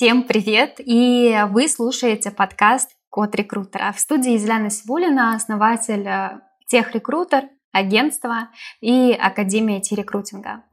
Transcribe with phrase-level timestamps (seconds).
[0.00, 0.76] Всем привет!
[0.78, 3.92] И вы слушаете подкаст «Код рекрутера».
[3.92, 8.48] В студии Зеляна Сибулина, основатель э, Тех Рекрутер, агентства
[8.80, 10.64] и Академия Ти-рекрутинга.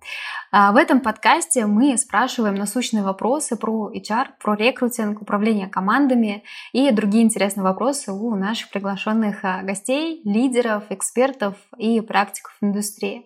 [0.50, 6.90] А, в этом подкасте мы спрашиваем насущные вопросы про HR, про рекрутинг, управление командами и
[6.92, 13.26] другие интересные вопросы у наших приглашенных э, гостей, лидеров, экспертов и практиков индустрии.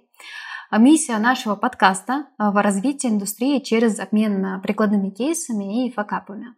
[0.72, 6.56] А миссия нашего подкаста в развитии индустрии через обмен прикладными кейсами и факапами.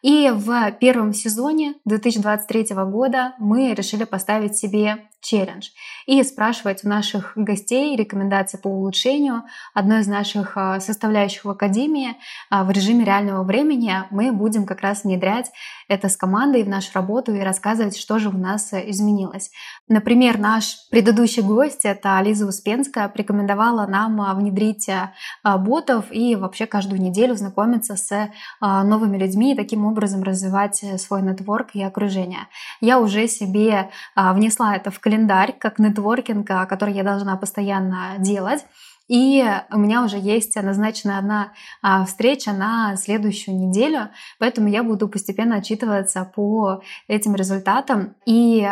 [0.00, 5.68] И в первом сезоне 2023 года мы решили поставить себе челлендж
[6.06, 12.16] и спрашивать у наших гостей рекомендации по улучшению одной из наших а, составляющих в Академии
[12.50, 13.94] а, в режиме реального времени.
[14.10, 15.50] Мы будем как раз внедрять
[15.88, 19.50] это с командой в нашу работу и рассказывать, что же у нас э, изменилось.
[19.88, 24.88] Например, наш предыдущий гость, это Лиза Успенская, порекомендовала нам а, внедрить
[25.44, 31.22] ботов и вообще каждую неделю знакомиться с новыми людьми и таким образом развивать э, свой
[31.22, 32.48] нетворк и окружение.
[32.80, 38.64] Я уже себе внесла это в календарь календарь, как нетворкинг, который я должна постоянно делать.
[39.08, 45.08] И у меня уже есть назначена одна а, встреча на следующую неделю, поэтому я буду
[45.08, 48.66] постепенно отчитываться по этим результатам и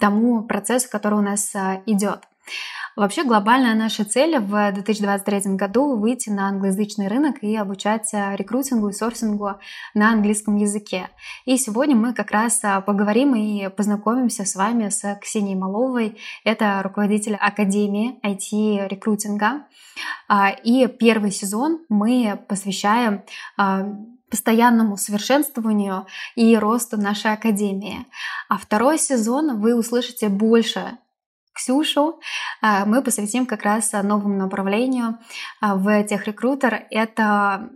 [0.00, 2.20] тому процессу, который у нас а, идет.
[2.96, 8.88] Вообще глобальная наша цель в 2023 году выйти на англоязычный рынок и обучать э, рекрутингу
[8.88, 9.60] и сорсингу
[9.92, 11.10] на английском языке.
[11.44, 16.18] И сегодня мы как раз э, поговорим и познакомимся с вами с Ксенией Маловой.
[16.42, 19.66] Это руководитель Академии IT-рекрутинга.
[20.26, 23.24] А, и первый сезон мы посвящаем
[23.58, 23.92] а,
[24.30, 28.06] постоянному совершенствованию и росту нашей академии.
[28.48, 30.96] А второй сезон вы услышите больше
[31.56, 32.20] Ксюшу
[32.60, 35.18] а, мы посвятим как раз новому направлению
[35.60, 36.86] а, в техрекрутер.
[36.90, 37.70] Это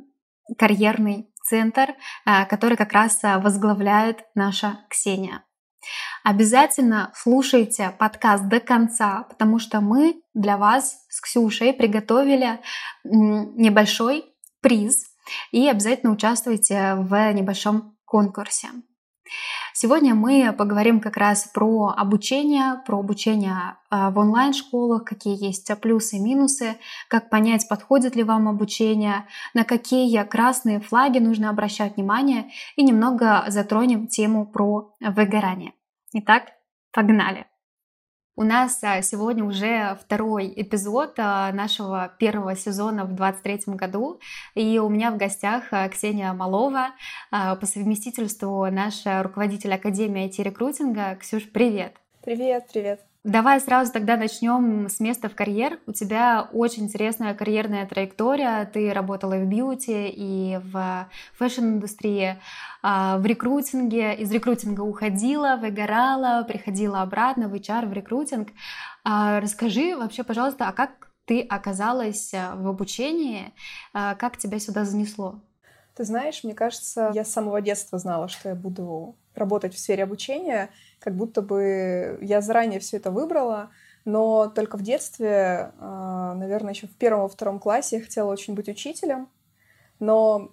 [0.58, 5.42] карьерный центр, а, который как раз возглавляет наша Ксения.
[6.22, 12.60] Обязательно слушайте подкаст до конца, потому что мы для вас с Ксюшей приготовили
[13.02, 14.26] небольшой
[14.60, 15.06] приз
[15.52, 18.68] и обязательно участвуйте в небольшом конкурсе.
[19.72, 26.16] Сегодня мы поговорим как раз про обучение, про обучение а, в онлайн-школах, какие есть плюсы
[26.16, 26.76] и минусы,
[27.08, 33.44] как понять, подходит ли вам обучение, на какие красные флаги нужно обращать внимание и немного
[33.48, 35.72] затронем тему про выгорание.
[36.12, 36.52] Итак,
[36.92, 37.49] погнали!
[38.40, 44.18] У нас а, сегодня уже второй эпизод а, нашего первого сезона в 2023 году.
[44.54, 46.92] И у меня в гостях а, Ксения Малова,
[47.30, 51.16] по совместительству наша руководитель Академии IT-рекрутинга.
[51.16, 51.96] Ксюш, привет!
[52.22, 53.09] Привет, привет!
[53.24, 55.78] Давай сразу тогда начнем с места в карьер.
[55.86, 58.64] У тебя очень интересная карьерная траектория.
[58.64, 61.06] Ты работала в beauty, и в
[61.36, 62.38] fashion-индустрии,
[62.82, 64.14] а, в рекрутинге.
[64.14, 68.48] Из рекрутинга уходила, выгорала, приходила обратно в HR, в рекрутинг.
[69.04, 73.52] А, расскажи вообще, пожалуйста, а как ты оказалась а, в обучении?
[73.92, 75.42] Как тебя сюда занесло?
[76.00, 80.04] Ты знаешь, мне кажется, я с самого детства знала, что я буду работать в сфере
[80.04, 83.68] обучения, как будто бы я заранее все это выбрала,
[84.06, 88.70] но только в детстве, а, наверное, еще в первом втором классе я хотела очень быть
[88.70, 89.28] учителем,
[89.98, 90.52] но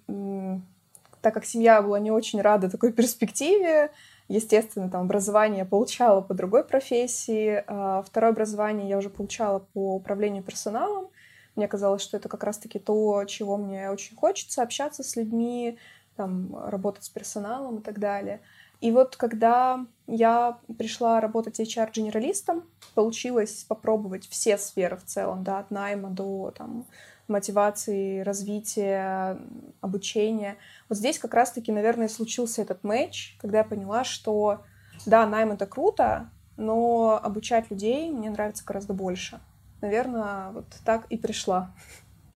[1.22, 3.90] так как семья была не очень рада такой перспективе,
[4.28, 9.94] естественно, там образование я получала по другой профессии, а второе образование я уже получала по
[9.94, 11.08] управлению персоналом.
[11.58, 15.76] Мне казалось, что это как раз-таки то, чего мне очень хочется, общаться с людьми,
[16.14, 18.42] там, работать с персоналом и так далее.
[18.80, 22.62] И вот когда я пришла работать HR-генералистом,
[22.94, 26.86] получилось попробовать все сферы в целом, да, от найма до там,
[27.26, 29.36] мотивации, развития,
[29.80, 30.58] обучения.
[30.88, 34.62] Вот здесь как раз-таки, наверное, случился этот матч, когда я поняла, что
[35.06, 39.40] да, найм— это круто, но обучать людей мне нравится гораздо больше.
[39.80, 41.72] Наверное, вот так и пришла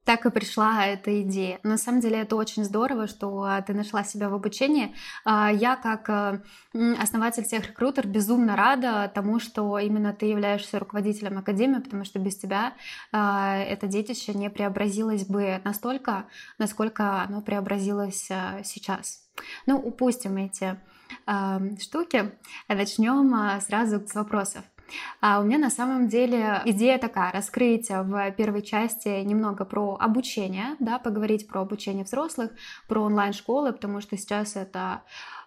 [0.04, 1.60] так и пришла эта идея.
[1.62, 4.94] На самом деле это очень здорово, что а, ты нашла себя в обучении.
[5.24, 6.40] А, я как э,
[7.00, 12.36] основатель всех рекрутер безумно рада тому, что именно ты являешься руководителем Академии, потому что без
[12.36, 12.74] тебя
[13.12, 16.26] а, это детище не преобразилось бы настолько,
[16.58, 18.28] насколько оно преобразилось
[18.64, 19.28] сейчас.
[19.66, 20.78] Ну, упустим эти
[21.80, 22.32] штуки,
[22.68, 24.64] начнем сразу с вопросов.
[25.20, 30.76] А у меня на самом деле идея такая, раскрыть в первой части немного про обучение,
[30.78, 32.50] да, поговорить про обучение взрослых,
[32.88, 35.02] про онлайн-школы, потому что сейчас это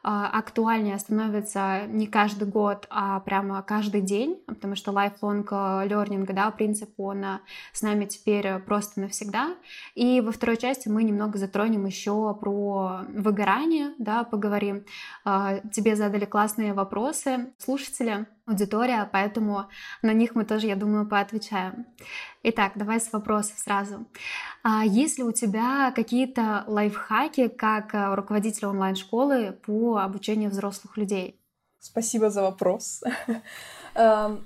[0.07, 6.91] актуальнее становится не каждый год, а прямо каждый день, потому что lifelong learning, да, принцип,
[6.99, 7.25] он
[7.73, 9.55] с нами теперь просто навсегда.
[9.95, 14.85] И во второй части мы немного затронем еще про выгорание, да, поговорим.
[15.23, 19.65] Тебе задали классные вопросы слушатели, аудитория, поэтому
[20.01, 21.87] на них мы тоже, я думаю, поотвечаем.
[22.43, 24.05] Итак, давай с вопросов сразу.
[24.63, 31.39] А есть ли у тебя какие-то лайфхаки как э, руководителя онлайн-школы по обучению взрослых людей?
[31.79, 33.03] Спасибо за вопрос.
[33.95, 34.45] Эм,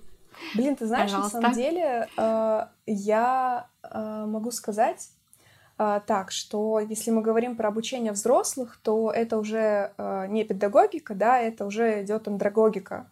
[0.55, 5.09] блин, ты знаешь, на самом деле э, я э, могу сказать
[5.77, 9.93] так, что если мы говорим про обучение взрослых, то это уже
[10.27, 13.07] не педагогика, да, это уже идет андрогогика,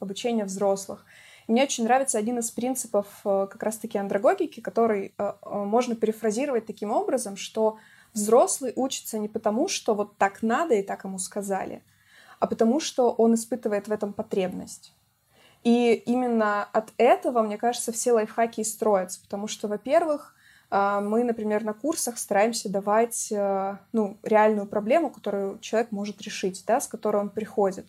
[0.00, 1.04] обучения взрослых.
[1.48, 6.66] Мне очень нравится один из принципов э, как раз-таки андрогогики, который э, э, можно перефразировать
[6.66, 7.78] таким образом, что
[8.14, 11.82] взрослый учится не потому, что вот так надо и так ему сказали,
[12.38, 14.94] а потому что он испытывает в этом потребность.
[15.64, 20.34] И именно от этого, мне кажется, все лайфхаки и строятся, потому что, во-первых,
[20.70, 23.28] мы, например, на курсах стараемся давать
[23.92, 27.86] ну, реальную проблему, которую человек может решить, да, с которой он приходит.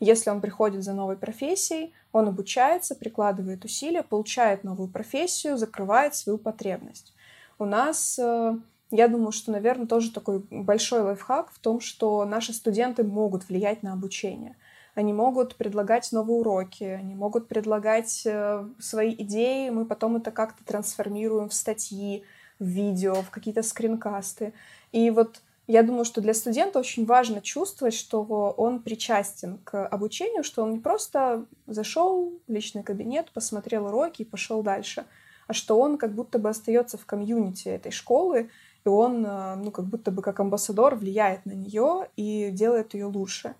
[0.00, 6.38] Если он приходит за новой профессией, он обучается, прикладывает усилия, получает новую профессию, закрывает свою
[6.38, 7.12] потребность.
[7.58, 8.56] У нас, э,
[8.92, 13.82] я думаю, что, наверное, тоже такой большой лайфхак в том, что наши студенты могут влиять
[13.82, 14.56] на обучение.
[14.94, 20.64] Они могут предлагать новые уроки, они могут предлагать э, свои идеи, мы потом это как-то
[20.64, 22.24] трансформируем в статьи,
[22.60, 24.52] в видео, в какие-то скринкасты.
[24.92, 30.42] И вот я думаю, что для студента очень важно чувствовать, что он причастен к обучению,
[30.42, 35.04] что он не просто зашел в личный кабинет, посмотрел уроки и пошел дальше,
[35.46, 38.48] а что он как будто бы остается в комьюнити этой школы,
[38.86, 43.04] и он, э, ну, как будто бы как амбассадор влияет на нее и делает ее
[43.04, 43.54] лучше.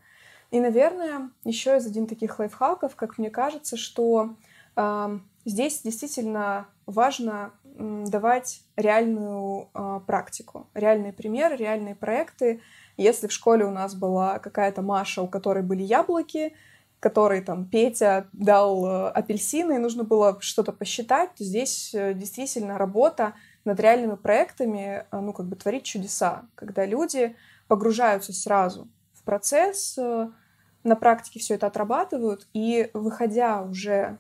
[0.51, 4.35] И, наверное, еще из один таких лайфхаков, как мне кажется, что
[4.77, 12.61] э, здесь действительно важно давать реальную э, практику, реальные примеры, реальные проекты.
[12.97, 16.55] Если в школе у нас была какая-то Маша, у которой были яблоки,
[16.99, 22.79] который там Петя дал э, апельсины, и нужно было что-то посчитать, то здесь э, действительно
[22.79, 23.35] работа
[23.65, 27.37] над реальными проектами, э, ну, как бы творить чудеса, когда люди
[27.69, 30.29] погружаются сразу в процесс, э,
[30.83, 34.19] на практике все это отрабатывают, и выходя уже,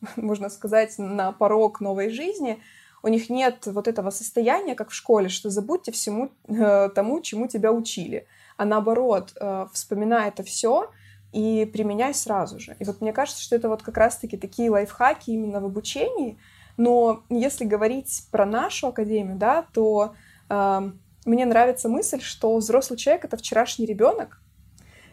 [0.16, 2.60] можно сказать, на порог новой жизни,
[3.02, 7.48] у них нет вот этого состояния, как в школе, что забудьте всему э, тому, чему
[7.48, 8.26] тебя учили,
[8.56, 10.90] а наоборот, э, вспоминай это все
[11.32, 12.76] и применяй сразу же.
[12.78, 16.38] И вот мне кажется, что это вот как раз-таки такие лайфхаки именно в обучении,
[16.76, 20.14] но если говорить про нашу академию, да, то
[20.48, 20.90] э,
[21.24, 24.40] мне нравится мысль, что взрослый человек— это вчерашний ребенок,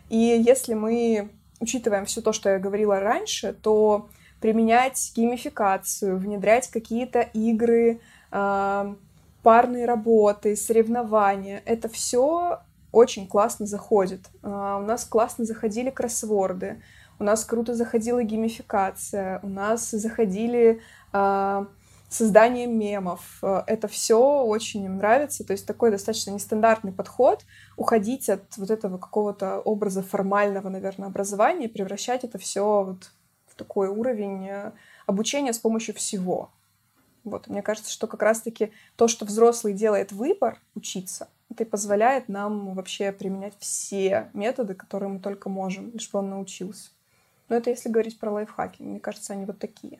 [0.09, 4.09] и если мы учитываем все то, что я говорила раньше, то
[4.43, 8.95] применять геймификацию, внедрять какие-то игры, э,
[9.41, 11.63] парные работы, соревнования.
[11.65, 12.59] Это все
[12.91, 14.19] очень классно заходит.
[14.41, 16.81] Э, у нас классно заходили кроссворды,
[17.19, 20.81] у нас круто заходила геймификация, у нас заходили
[21.13, 21.65] э,
[22.09, 23.41] создание мемов.
[23.41, 25.45] Это все очень им нравится.
[25.45, 27.45] То есть такой достаточно нестандартный подход.
[27.77, 33.09] Уходить от вот этого какого-то образа формального, наверное, образования превращать это все вот
[33.55, 34.71] такой уровень э,
[35.05, 36.49] обучения с помощью всего.
[37.23, 42.27] Вот, мне кажется, что как раз-таки то, что взрослый делает выбор учиться, это и позволяет
[42.29, 46.89] нам вообще применять все методы, которые мы только можем, лишь бы он научился.
[47.49, 48.81] Но это если говорить про лайфхаки.
[48.81, 49.99] Мне кажется, они вот такие.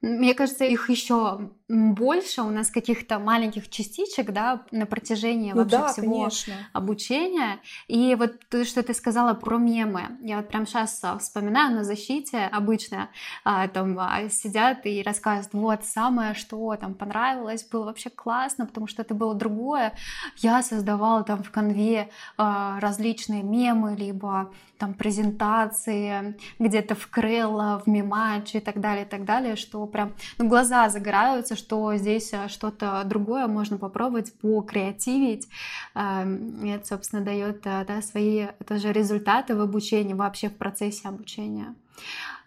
[0.00, 5.78] Мне кажется, их еще больше у нас каких-то маленьких частичек, да, на протяжении ну вообще
[5.78, 6.54] да, всего конечно.
[6.72, 7.60] обучения.
[7.86, 11.84] И вот то, что ты сказала про мемы, я вот прям сейчас а, вспоминаю на
[11.84, 13.08] защите обычно
[13.44, 18.88] а, там а, сидят и рассказывают, вот самое, что там понравилось, было вообще классно, потому
[18.88, 19.92] что это было другое.
[20.38, 24.50] Я создавала там в конве различные мемы, либо
[24.80, 30.14] там презентации, где-то в Крелла, в Мимач и так далее, и так далее, что прям
[30.38, 35.48] ну, глаза загораются, что здесь э, что-то другое можно попробовать, покреативить.
[35.94, 41.74] Эм, это, собственно, дает э, да, свои тоже результаты в обучении, вообще в процессе обучения.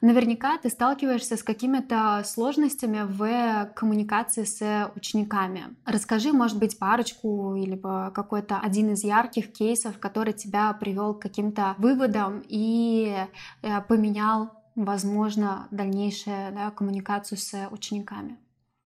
[0.02, 5.76] Наверняка ты сталкиваешься с какими-то сложностями в коммуникации с учениками.
[5.86, 11.76] Расскажи, может быть, парочку или какой-то один из ярких кейсов, который тебя привел к каким-то
[11.78, 13.16] выводам и
[13.62, 18.38] э, поменял возможно, дальнейшую да, коммуникацию с учениками?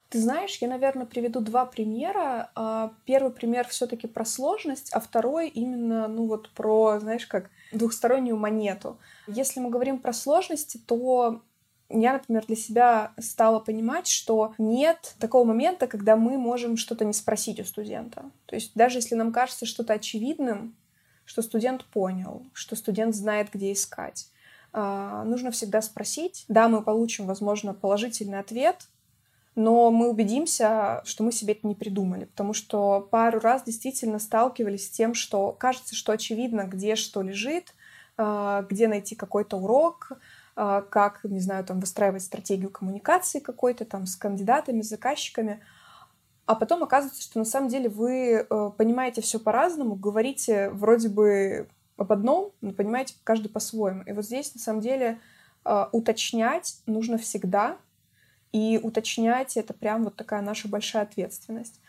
[0.10, 2.50] Ты знаешь, я, наверное, приведу два примера.
[2.56, 8.38] А, первый пример все-таки про сложность, а второй именно, ну вот про, знаешь, как двухстороннюю
[8.38, 8.98] монету.
[9.28, 11.42] Если мы говорим про сложности, то
[11.90, 17.14] я, например, для себя стала понимать, что нет такого момента, когда мы можем что-то не
[17.14, 18.30] спросить у студента.
[18.46, 20.76] То есть даже если нам кажется что-то очевидным,
[21.26, 24.30] что студент понял, что студент знает, где искать,
[24.72, 26.46] а, нужно всегда спросить.
[26.48, 28.88] Да, мы получим, возможно, положительный ответ,
[29.58, 34.86] но мы убедимся, что мы себе это не придумали, потому что пару раз действительно сталкивались
[34.86, 37.74] с тем, что кажется, что очевидно, где что лежит,
[38.18, 40.12] а, где найти какой-то урок,
[40.56, 45.60] а, как, не знаю, там выстраивать стратегию коммуникации какой-то там с кандидатами, с заказчиками,
[46.46, 51.68] а потом оказывается, что на самом деле вы э, понимаете все по-разному, говорите вроде бы
[51.98, 54.04] об одном, но понимаете каждый по-своему.
[54.04, 55.20] И вот здесь на самом деле
[55.66, 57.78] а, уточнять нужно всегда,
[58.58, 61.80] и уточнять это прям вот такая наша большая ответственность.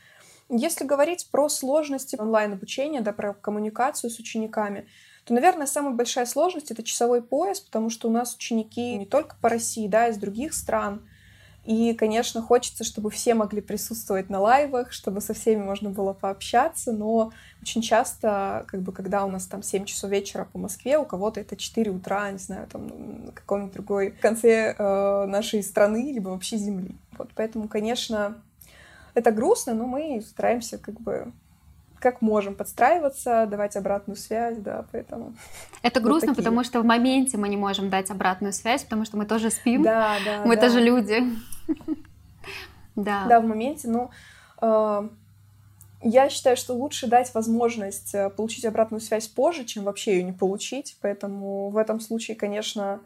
[0.51, 4.87] Если говорить про сложности онлайн-обучения, да, про коммуникацию с учениками,
[5.25, 9.37] то, наверное, самая большая сложность— это часовой пояс, потому что у нас ученики не только
[9.41, 11.07] по России, да, из других стран—
[11.69, 16.93] и, конечно, хочется, чтобы все могли присутствовать на лайвах, чтобы со всеми можно было пообщаться,
[16.93, 21.05] но очень часто, как бы, когда у нас там 7 часов вечера по Москве, у
[21.05, 26.31] кого-то это 4 утра, не знаю, там на каком-нибудь другой конце э, нашей страны, либо
[26.31, 26.97] вообще Земли.
[27.19, 28.39] Вот, поэтому, конечно,
[29.13, 31.31] это грустно, но мы стараемся как бы
[31.99, 35.35] как можем подстраиваться, давать обратную связь, да, поэтому...
[35.83, 39.19] Это грустно, вот потому что в моменте мы не можем дать обратную связь, потому что
[39.19, 40.63] мы тоже спим, да, да, мы да.
[40.63, 41.25] тоже люди.
[42.97, 43.27] Да.
[43.29, 44.11] Да, в моменте, но
[44.61, 45.09] э,
[46.03, 50.33] я считаю, что лучше дать возможность э, получить обратную связь позже, чем вообще ее не
[50.33, 53.01] получить, поэтому в этом случае, конечно...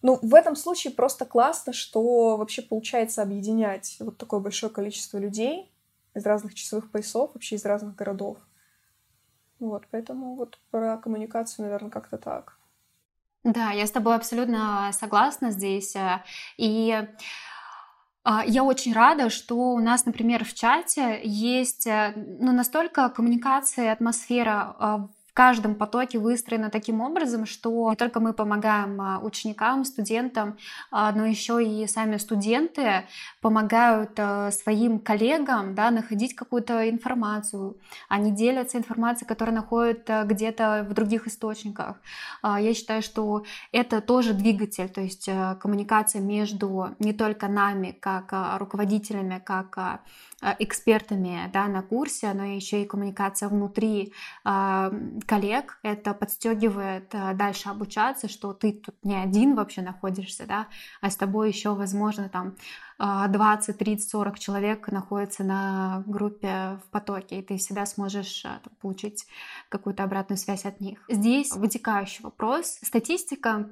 [0.00, 5.72] Ну, в этом случае просто классно, что вообще получается объединять вот такое большое количество людей,
[6.14, 8.38] из разных часовых поясов, вообще из разных городов.
[9.58, 12.57] Вот, поэтому вот про коммуникацию, наверное, как-то так.
[13.44, 15.94] Да, я с тобой абсолютно согласна здесь.
[15.96, 16.22] Э,
[16.56, 17.06] и
[18.24, 23.92] а, я очень рада, что у нас, например, в чате есть э, ну, настолько коммуникация,
[23.92, 30.56] атмосфера а, каждом потоке выстроена таким образом, что не только мы помогаем а, ученикам, студентам,
[30.90, 33.04] а, но еще и сами студенты
[33.40, 37.76] помогают а, своим коллегам да, находить какую-то информацию.
[38.08, 42.00] Они делятся информацией, которая находят где-то в других источниках.
[42.42, 45.30] Я считаю, что это тоже двигатель, то есть
[45.60, 50.00] коммуникация между не только нами, как руководителями, как
[50.58, 58.28] экспертами да, на курсе, но еще и коммуникация внутри коллег, это подстегивает э, дальше обучаться,
[58.28, 60.68] что ты тут не один вообще находишься, да,
[61.00, 62.56] а с тобой еще, возможно, там
[62.98, 68.72] 20, 30, 40 человек находятся на группе в потоке, и ты всегда сможешь э, там,
[68.80, 69.26] получить
[69.68, 71.04] какую-то обратную связь от них.
[71.08, 72.78] Здесь вытекающий вопрос.
[72.82, 73.70] Статистика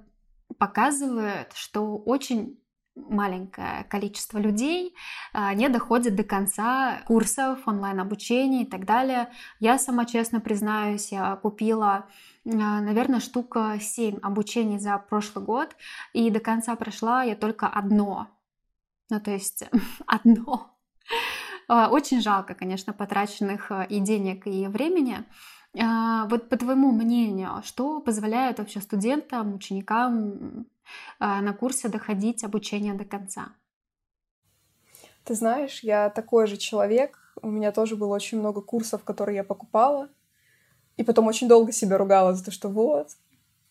[0.58, 2.58] показывает, что очень
[2.96, 4.94] маленькое количество людей
[5.32, 9.28] а, не доходит до конца курсов, онлайн-обучения и так далее.
[9.60, 12.06] Я сама честно признаюсь, я купила
[12.46, 15.76] а, наверное, штука 7 обучений за прошлый год,
[16.12, 18.28] и до конца прошла я только одно.
[19.10, 19.64] Ну, то есть
[20.06, 20.76] одно.
[21.68, 25.24] А, очень жалко, конечно, потраченных и денег, и времени.
[25.74, 30.64] Вот по твоему мнению, что позволяет вообще студентам, ученикам
[31.18, 33.48] на курсе доходить обучение до конца?
[35.24, 37.18] Ты знаешь, я такой же человек.
[37.42, 40.08] У меня тоже было очень много курсов, которые я покупала.
[40.96, 43.10] И потом очень долго себя ругала за то, что вот,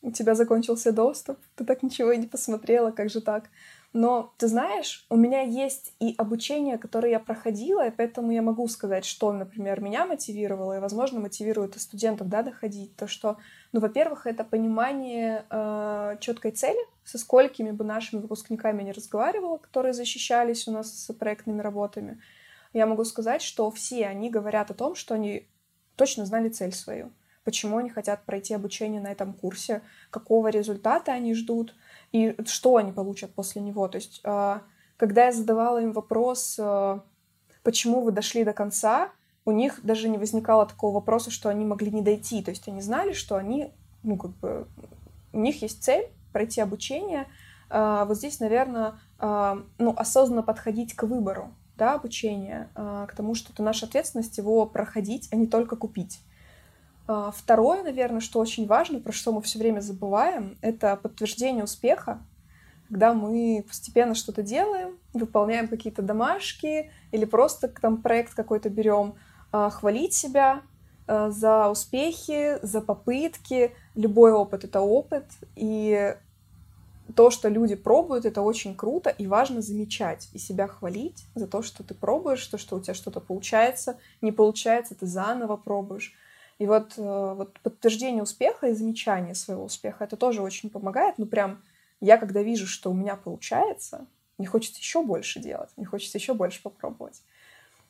[0.06, 3.50] у тебя закончился доступ, ты так ничего и не посмотрела, как же так?
[3.96, 8.68] Но ты знаешь, у меня есть и обучение, которое я проходила, и поэтому я могу
[8.68, 12.94] сказать, что, например, меня мотивировало, и, возможно, мотивирует и студентов да, доходить.
[12.98, 13.38] То, что,
[13.72, 19.94] ну, во-первых, это понимание э, четкой цели, со сколькими бы нашими выпускниками не разговаривала, которые
[19.94, 22.20] защищались у нас с проектными работами.
[22.74, 25.48] Я могу сказать, что все они говорят о том, что они
[25.96, 27.14] точно знали цель свою
[27.46, 31.76] почему они хотят пройти обучение на этом курсе, какого результата они ждут,
[32.16, 33.90] и что они получат после него.
[33.90, 34.62] То есть, а,
[34.96, 37.04] когда я задавала им вопрос, а,
[37.62, 39.10] почему вы дошли до конца,
[39.44, 42.42] у них даже не возникало такого вопроса, что они могли не дойти.
[42.42, 44.66] То есть они знали, что они, ну, как бы,
[45.34, 47.28] у них есть цель пройти обучение.
[47.70, 53.64] А, вот здесь, наверное, ну, осознанно подходить к выбору да, обучения, к тому, что это
[53.64, 56.20] наша ответственность его проходить, а не только купить.
[57.08, 62.20] А, второе, наверное, что очень важно, про что мы все время забываем, это подтверждение успеха.
[62.88, 69.16] когда мы постепенно что-то делаем, выполняем какие-то домашки или просто там проект какой-то берем,
[69.52, 70.62] а, хвалить себя
[71.08, 73.76] а, за успехи, за попытки.
[73.96, 76.16] Любой опыт— это опыт, и
[77.16, 81.62] то, что люди пробуют, это очень круто, и важно замечать и себя хвалить за то,
[81.62, 86.14] что ты пробуешь, то, что у тебя что-то получается, не получается, ты заново пробуешь.
[86.58, 91.18] И вот, э, вот подтверждение успеха и замечание своего успеха, это тоже очень помогает.
[91.18, 91.62] Ну, прям
[92.00, 94.06] я, когда вижу, что у меня получается,
[94.38, 97.22] мне хочется еще больше делать, мне хочется еще больше попробовать.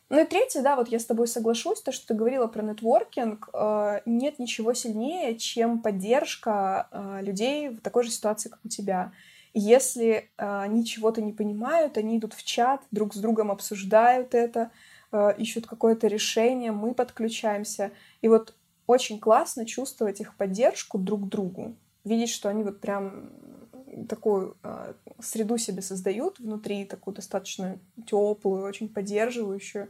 [0.10, 3.50] Ну и третье, да, вот я с тобой соглашусь, то, что ты говорила про нетворкинг,
[3.54, 9.12] э, нет ничего сильнее, чем поддержка э, людей в такой же ситуации, как у тебя.
[9.56, 14.70] Если э, они чего-то не понимают, они идут в чат, друг с другом обсуждают это,
[15.38, 17.92] ищут какое-то решение, мы подключаемся.
[18.22, 18.56] И вот
[18.88, 23.30] очень классно чувствовать их поддержку друг другу, видеть, что они вот прям
[24.10, 29.90] такую э, среду себе создают внутри, такую достаточно теплую, очень поддерживающую.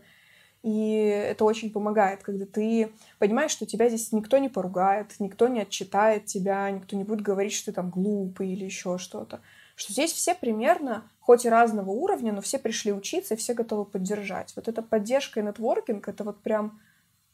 [0.63, 5.61] И это очень помогает, когда ты понимаешь, что тебя здесь никто не поругает, никто не
[5.61, 9.41] отчитает тебя, никто не будет говорить, что ты там глупый или еще что-то.
[9.75, 13.85] Что здесь все примерно, хоть и разного уровня, но все пришли учиться и все готовы
[13.85, 14.53] поддержать.
[14.55, 16.79] Вот эта поддержка и нетворкинг— это вот прям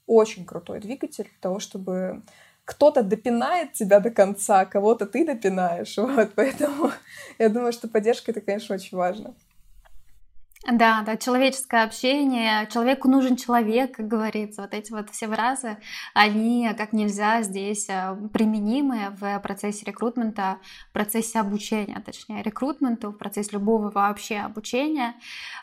[0.08, 2.24] очень крутой двигатель для того, чтобы
[2.66, 5.98] кто-то допинает тебя до конца, кого-то ты допинаешь.
[5.98, 6.92] Вот, поэтому
[7.38, 9.36] я думаю, что поддержка это, конечно, очень важно.
[10.70, 14.62] Да, да, человеческое общение, человеку нужен человек, как говорится.
[14.62, 15.78] Вот эти вот все фразы,
[16.14, 23.18] они как нельзя здесь э, применимы в процессе рекрутмента, в процессе обучения, точнее, рекрутменту, в
[23.18, 25.16] процессе любого вообще обучения.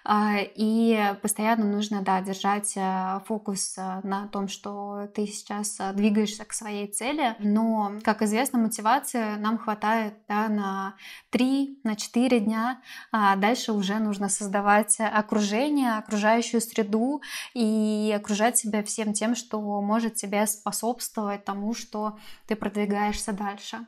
[0.04, 6.52] А, и постоянно нужно, да, держать э, фокус на том, что ты сейчас двигаешься к
[6.52, 7.36] своей цели.
[7.38, 10.96] Но, как известно, мотивации нам хватает да, на
[11.30, 12.80] 3, на 4 дня,
[13.12, 17.22] а дальше уже нужно создавать создавать окружение, окружающую среду
[17.54, 23.86] и окружать себя всем тем, что может тебе способствовать тому, что ты продвигаешься дальше.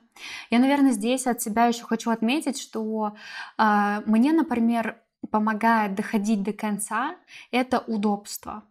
[0.50, 3.14] Я, наверное, здесь от себя еще хочу отметить, что
[3.58, 7.16] э, мне, например, помогает доходить до конца
[7.50, 8.62] это удобство.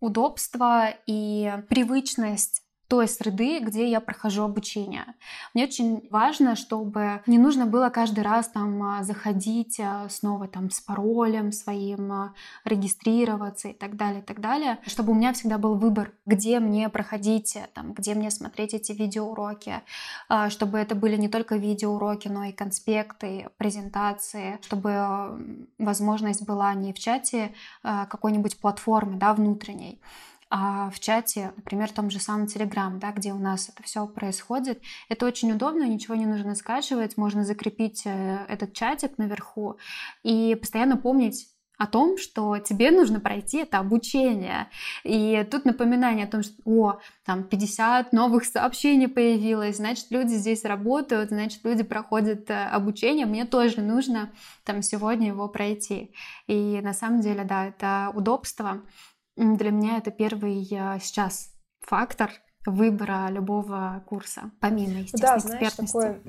[0.00, 2.63] Удобство и привычность
[2.94, 5.04] той среды, где я прохожу обучение.
[5.52, 10.70] Мне очень важно, чтобы не нужно было каждый раз там а, заходить а, снова там
[10.70, 15.58] с паролем своим, а, регистрироваться и так далее, и так далее, чтобы у меня всегда
[15.58, 19.82] был выбор, где мне проходить, там, где мне смотреть эти видеоуроки,
[20.50, 26.98] чтобы это были не только видеоуроки, но и конспекты, презентации, чтобы возможность была не в
[27.00, 30.00] чате какой-нибудь платформы, да, внутренней,
[30.56, 34.06] а в чате, например, в том же самом Telegram, да, где у нас это все
[34.06, 39.78] происходит, это очень удобно, ничего не нужно скачивать, можно закрепить э, этот чатик наверху
[40.22, 44.68] и постоянно помнить о том, что тебе нужно пройти это обучение.
[45.02, 50.64] И тут напоминание о том, что, о, там 50 новых сообщений появилось, значит, люди здесь
[50.64, 54.30] работают, значит, люди проходят э, обучение, мне тоже нужно
[54.62, 56.12] там сегодня его пройти.
[56.46, 58.82] И на самом деле, да, это удобство,
[59.36, 62.30] для меня это первый сейчас фактор
[62.66, 66.20] выбора любого курса, помимо, естественно, да, знаешь, такое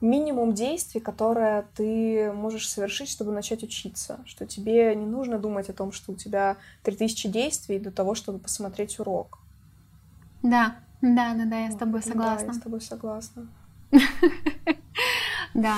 [0.00, 4.20] минимум действий, которое ты можешь совершить, чтобы начать учиться.
[4.26, 8.38] Что тебе не нужно думать о том, что у тебя 3000 действий для того, чтобы
[8.38, 9.38] посмотреть урок.
[10.42, 12.46] Да, да, да, да, я с тобой согласна.
[12.46, 13.48] Да, я с тобой согласна.
[15.54, 15.76] Да.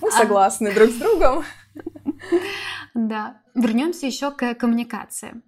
[0.00, 1.44] Мы согласны друг с другом.
[3.08, 3.42] Да.
[3.54, 5.42] Вернемся еще к коммуникации.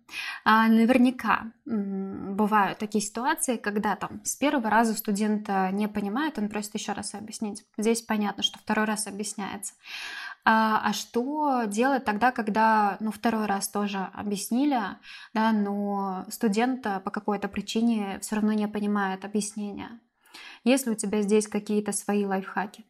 [0.45, 6.75] А, наверняка бывают такие ситуации, когда там с первого раза студент не понимает, он просит
[6.75, 7.65] еще раз объяснить.
[7.79, 9.73] Здесь понятно, что второй раз объясняется.
[10.45, 14.81] А, а что делать тогда, когда, ну, второй раз тоже объяснили,
[15.33, 19.99] да, но студент по какой-то причине все равно не понимает объяснения?
[20.63, 22.85] Есть ли у тебя здесь какие-то свои лайфхаки?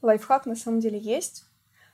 [0.00, 1.47] Лайфхак на самом деле есть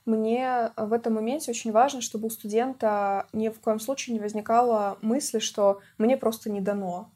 [0.05, 4.97] мне в этом моменте очень важно, чтобы у студента ни в коем случае не возникало
[5.01, 7.09] мысли, что мне просто не дано.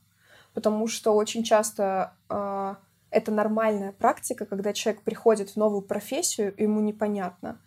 [0.54, 2.76] Потому что очень часто э,
[3.12, 7.60] это нормальная практика, когда человек приходит в новую профессию, и ему непонятно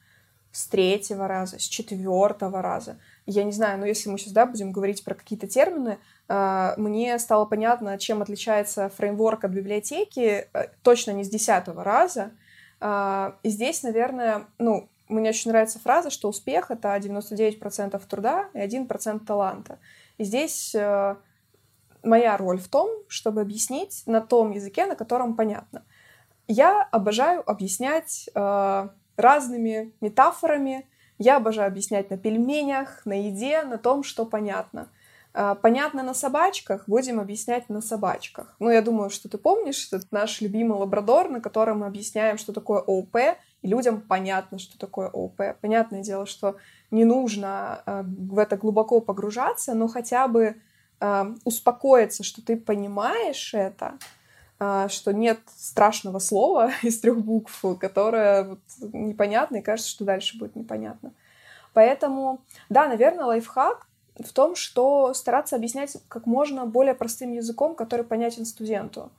[0.53, 2.99] с третьего раза, с четвертого раза.
[3.25, 7.19] Я не знаю, но если мы сейчас да, будем говорить про какие-то термины, э, мне
[7.19, 12.33] стало понятно, чем отличается фреймворк от библиотеки, э, точно не с десятого раза.
[12.81, 18.59] Э, и здесь, наверное, ну, мне очень нравится фраза, что успех— это 99% труда и
[18.59, 19.79] 1% таланта.
[20.19, 21.17] И здесь э,
[22.03, 25.85] моя роль в том, чтобы объяснить на том языке, на котором понятно.
[26.49, 30.89] Я обожаю объяснять э, разными метафорами.
[31.19, 34.89] Я обожаю объяснять на пельменях, на еде, на том, что понятно.
[35.35, 38.55] Э, понятно на собачках, будем объяснять на собачках.
[38.59, 42.53] Ну, я думаю, что ты помнишь, это наш любимый лабрадор, на котором мы объясняем, что
[42.53, 43.17] такое ОП,
[43.63, 45.41] и людям понятно, что такое ОП.
[45.61, 46.57] Понятное дело, что
[46.91, 50.57] не нужно э, в это глубоко погружаться, но хотя бы
[51.01, 53.99] э, успокоиться, что ты понимаешь это,
[54.59, 58.61] э, что нет страшного слова из трех букв, которое вот
[58.93, 61.13] непонятно, и кажется, что дальше будет непонятно.
[61.73, 63.87] Поэтому, да, наверное, лайфхак
[64.19, 69.11] в том, что стараться объяснять как можно более простым языком, который понятен студенту.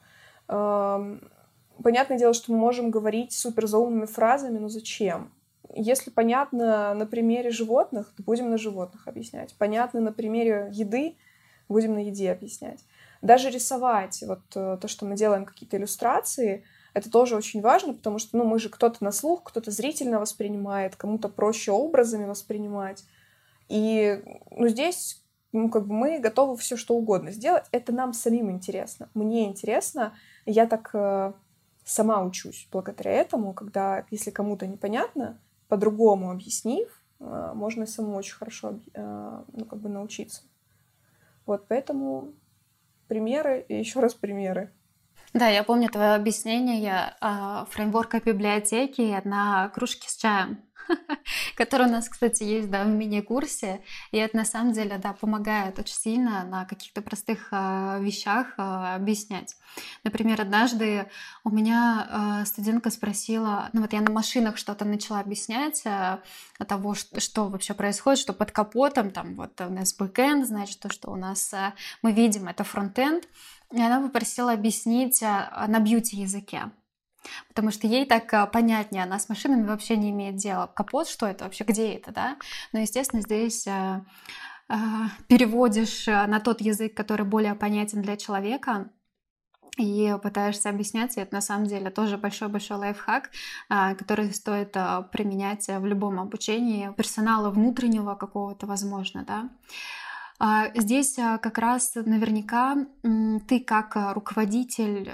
[0.47, 1.21] Эм,
[1.81, 5.31] понятное дело, что мы можем говорить суперзаумными фразами, но зачем?
[5.73, 9.55] Если понятно на примере животных, то будем на животных объяснять.
[9.57, 11.15] Понятно на примере еды,
[11.67, 12.83] будем на еде объяснять.
[13.21, 18.19] Даже рисовать, вот э, то, что мы делаем какие-то иллюстрации, это тоже очень важно, потому
[18.19, 23.03] что ну, мы же кто-то на слух, кто-то зрительно воспринимает, кому-то проще образами воспринимать.
[23.69, 27.65] И ну, здесь ну, как бы мы готовы все что угодно сделать.
[27.71, 29.09] Это нам самим интересно.
[29.13, 30.15] Мне интересно.
[30.45, 31.33] Я так э,
[31.85, 38.79] сама учусь благодаря этому, когда, если кому-то непонятно, по-другому объяснив, э, можно самому очень хорошо
[38.93, 40.43] э, ну, как бы научиться.
[41.45, 42.33] Вот поэтому
[43.07, 44.71] примеры и еще раз примеры.
[45.33, 50.63] Да, я помню твое объяснение э, фреймворка библиотеки на кружке с чаем.
[51.55, 53.81] который у нас, кстати, есть да, в мини-курсе.
[54.11, 58.61] И это на самом деле да, помогает очень сильно на каких-то простых э, вещах э,
[58.95, 59.55] объяснять.
[60.03, 61.07] Например, однажды
[61.43, 66.19] у меня э, студентка спросила, ну вот я на машинах что-то начала объяснять э,
[66.67, 70.91] того, что, что вообще происходит, что под капотом, там вот у нас бэкэнд, значит, то,
[70.91, 73.27] что у нас э, мы видим, это фронтенд.
[73.71, 76.71] И она попросила объяснить э, на бьюти-языке.
[77.47, 80.67] Потому что ей так а, понятнее, она с машинами вообще не имеет дела.
[80.67, 82.37] Капот, что это вообще, где это, да?
[82.71, 84.05] Но, естественно, здесь а,
[84.67, 88.89] а, переводишь на тот язык, который более понятен для человека,
[89.77, 93.31] и пытаешься объяснять, и это на самом деле тоже большой-большой лайфхак,
[93.69, 94.73] который стоит
[95.11, 99.49] применять в любом обучении персонала внутреннего какого-то, возможно, да.
[100.75, 102.75] Здесь как раз наверняка
[103.47, 105.09] ты как руководитель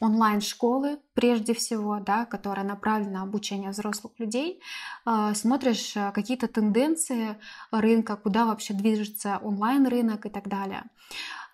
[0.00, 4.60] онлайн-школы, прежде всего, да, которая направлена на обучение взрослых людей,
[5.04, 7.36] а, смотришь а, какие-то тенденции
[7.70, 10.84] рынка, куда вообще движется онлайн-рынок и так далее.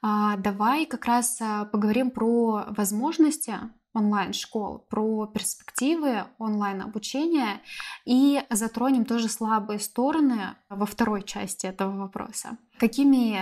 [0.03, 1.41] А, давай как раз
[1.73, 3.55] поговорим про возможности
[3.95, 7.61] онлайн-школ, про перспективы онлайн-обучения
[8.05, 12.59] и затронем тоже слабые стороны во второй части этого вопроса.
[12.79, 13.39] Какими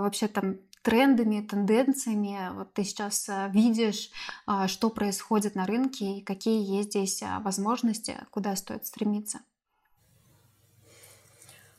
[0.00, 4.08] вообще там трендами, тенденциями вот ты сейчас э, видишь,
[4.46, 9.40] а, что происходит на рынке и какие есть здесь а, возможности, куда стоит стремиться?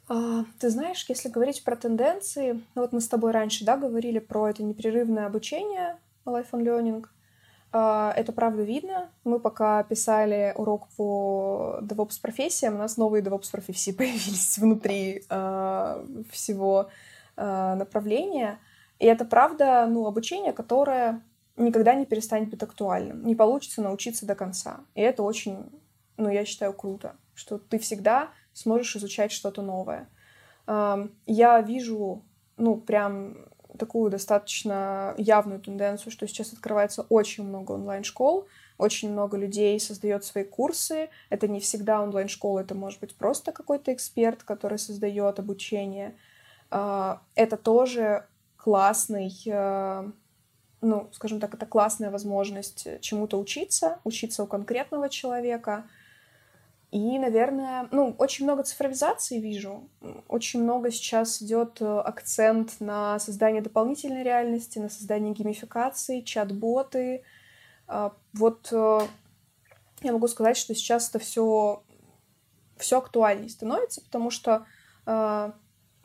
[0.09, 4.19] А, ты знаешь, если говорить про тенденции, ну вот мы с тобой раньше, да, говорили
[4.19, 7.05] про это непрерывное обучение, life on learning.
[8.15, 9.09] Это правда видно.
[9.23, 15.23] Мы пока писали урок по DevOps профессиям, у нас новые DevOps профессии появились внутри
[16.31, 16.89] всего
[17.35, 18.59] направления.
[18.99, 21.21] И это правда, ну, обучение, которое
[21.55, 23.25] никогда не перестанет быть актуальным.
[23.25, 24.81] Не получится научиться до конца.
[24.95, 25.65] И это очень,
[26.17, 30.07] ну, я считаю, круто, что ты всегда сможешь изучать что-то новое.
[30.67, 32.23] Я вижу,
[32.57, 33.37] ну, прям
[33.77, 40.43] такую достаточно явную тенденцию, что сейчас открывается очень много онлайн-школ, очень много людей создает свои
[40.43, 41.09] курсы.
[41.29, 46.15] Это не всегда онлайн-школа, это может быть просто какой-то эксперт, который создает обучение.
[46.69, 48.25] А, это тоже
[48.57, 50.11] классный, э,
[50.81, 55.85] ну, скажем так, это классная возможность чему-то учиться, учиться у конкретного человека.
[56.91, 59.89] И, наверное, ну, очень много цифровизации вижу.
[60.27, 67.23] Очень много сейчас идет э, акцент на создание дополнительной реальности, на создание геймификации, чат-боты.
[67.87, 68.99] А, вот э,
[70.01, 71.83] я могу сказать, что сейчас это все
[72.77, 74.67] все актуальнее становится, потому что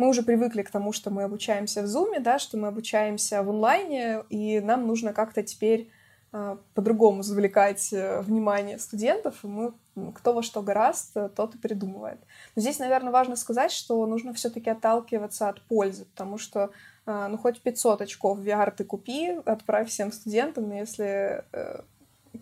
[0.02, 3.50] мы уже привыкли к тому, что мы обучаемся в Zoom, да, что мы обучаемся в
[3.50, 5.92] онлайне, и нам нужно как-то теперь
[6.32, 9.74] э, по-другому завлекать э, внимание студентов, и мы
[10.14, 12.18] кто во что гораст, э, тот и придумывает.
[12.56, 16.70] Но здесь, наверное, важно сказать, что нужно все-таки отталкиваться от пользы, потому что
[17.04, 21.44] ну, хоть 500 очков VR ты купи, отправь всем студентам, но если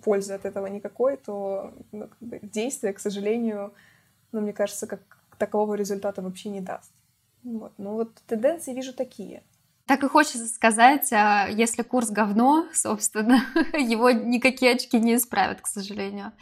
[0.04, 3.72] пользы от этого никакой, то ну, действие, к сожалению,
[4.32, 5.00] ну, мне кажется, как
[5.38, 6.92] такового результата вообще не даст.
[7.42, 7.72] Вот.
[7.78, 9.42] Ну вот тенденции вижу такие.
[9.86, 15.66] Так и хочется сказать, а, если курс говно, собственно, его никакие очки не исправят, к
[15.66, 16.32] сожалению.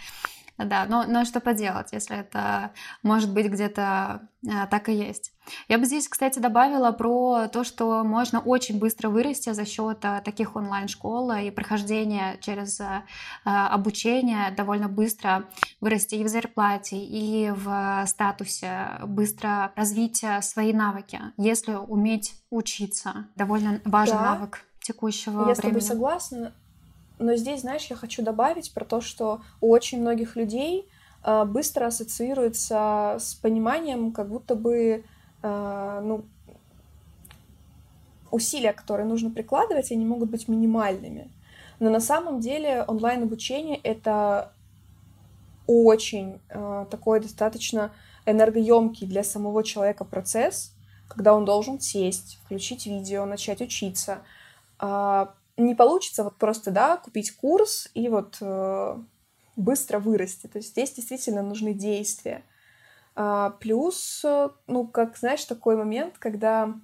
[0.59, 5.33] Да, но, но что поделать, если это может быть где-то а, так и есть.
[5.69, 10.21] Я бы здесь, кстати, добавила про то, что можно очень быстро вырасти за счет а,
[10.21, 13.05] таких онлайн-школ и прохождения через а,
[13.45, 15.49] обучение довольно быстро
[15.81, 23.27] вырасти и в зарплате, и в статусе, быстро развить свои навыки, если уметь учиться.
[23.37, 24.35] Довольно важный да.
[24.35, 25.49] навык текущего я времени.
[25.49, 26.53] Я с тобой согласна.
[27.19, 30.89] Но здесь, знаешь, я хочу добавить про то, что у очень многих людей
[31.25, 35.05] э, быстро ассоциируется с пониманием, как будто бы,
[35.43, 36.25] э, ну,
[38.31, 41.31] усилия, которые нужно прикладывать, они могут быть минимальными.
[41.81, 44.53] Но на самом деле онлайн-обучение— это
[45.67, 47.93] очень э, такой достаточно
[48.27, 50.73] энергоемкий для самого человека процесс,
[51.09, 54.19] когда он должен сесть, включить видео, начать учиться,
[54.79, 58.97] а, не получится вот просто, да, купить курс и вот э,
[59.57, 60.47] быстро вырасти.
[60.47, 62.45] То есть здесь действительно нужны действия.
[63.15, 66.75] А, плюс, э, ну, как, знаешь, такой момент, когда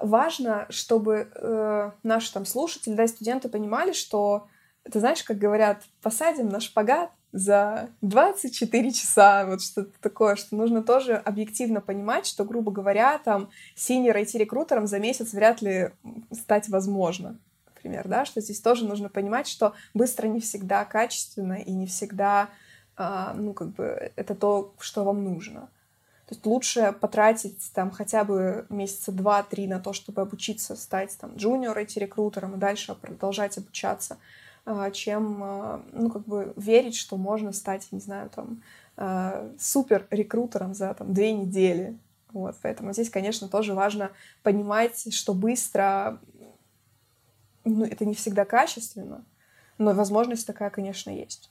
[0.00, 4.46] важно, чтобы э, наши там слушатели, да, студенты понимали, что,
[4.90, 10.82] ты знаешь, как говорят, посадим на шпагат за 24 часа, вот что-то такое, что нужно
[10.82, 15.90] тоже объективно понимать, что, грубо говоря, там, синер IT-рекрутером за месяц вряд ли
[16.30, 17.38] стать возможно
[17.84, 22.48] например, да, что здесь тоже нужно понимать, что быстро не всегда качественно и не всегда,
[22.96, 25.68] э, ну, как бы, это то, что вам нужно.
[26.26, 31.36] То есть лучше потратить там хотя бы месяца два-три на то, чтобы обучиться стать там
[31.36, 34.16] джуниор IT-рекрутером и дальше продолжать обучаться,
[34.64, 38.62] э, чем, э, ну, как бы верить, что можно стать, не знаю, там,
[39.58, 41.98] супер рекрутером за там две недели.
[42.32, 44.12] Вот, поэтому здесь, конечно, тоже важно
[44.44, 46.20] понимать, что быстро
[47.64, 49.24] ну, это не всегда качественно,
[49.78, 51.50] но возможность такая, конечно, есть.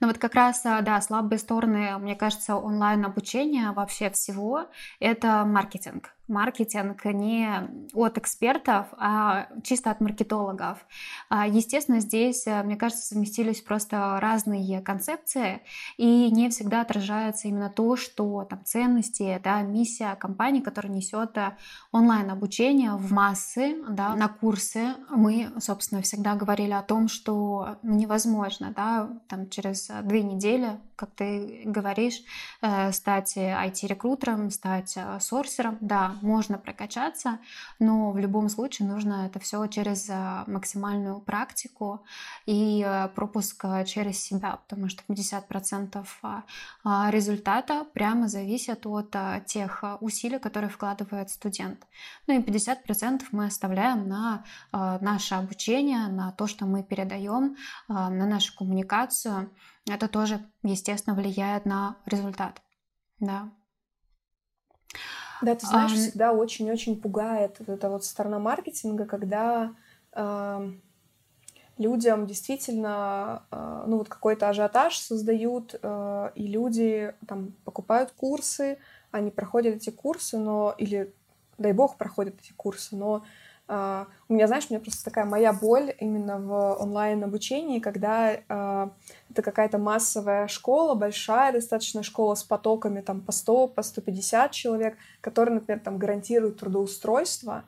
[0.00, 4.66] Но вот как раз, а, да, слабые стороны, мне кажется, онлайн-обучения вообще всего—
[5.00, 7.48] это маркетинг маркетинг не
[7.94, 10.86] от экспертов, а чисто от маркетологов.
[11.30, 15.62] А, естественно, здесь, э, мне кажется, совместились просто разные концепции,
[15.96, 21.56] и не всегда отражается именно то, что там ценности, да, миссия компании, которая несет э,
[21.92, 24.94] онлайн-обучение в массы, да, на курсы.
[25.10, 31.62] Мы, собственно, всегда говорили о том, что невозможно, да, там через две недели, как ты
[31.64, 32.22] говоришь,
[32.60, 37.38] э, стать IT-рекрутером, стать сорсером, да, можно прокачаться,
[37.78, 42.02] но в любом случае нужно это все через э, максимальную практику
[42.46, 46.04] и э, пропуск э, через себя, потому что 50%
[46.84, 49.14] а, результата прямо зависит от
[49.46, 51.86] тех усилий, которые вкладывает студент.
[52.26, 57.56] Ну и 50% мы оставляем на наше обучение, на то, что мы передаем,
[57.88, 59.50] на нашу коммуникацию.
[59.88, 62.62] Это тоже, естественно, влияет на результат.
[63.20, 63.50] Да.
[65.42, 65.94] Да, ты знаешь, а...
[65.94, 69.74] всегда очень-очень пугает эта вот сторона маркетинга, когда
[70.12, 70.72] э,
[71.78, 78.78] людям действительно, э, ну вот какой-то ажиотаж создают, э, и люди там покупают курсы,
[79.10, 81.14] они проходят эти курсы, но или
[81.56, 83.24] дай бог проходят эти курсы, но
[83.68, 88.90] у меня, знаешь, у меня просто такая моя боль именно в онлайн-обучении, когда uh,
[89.30, 94.96] это какая-то массовая школа, большая достаточно школа с потоками там по 100, по 150 человек,
[95.20, 97.64] которые, например, там гарантируют трудоустройство.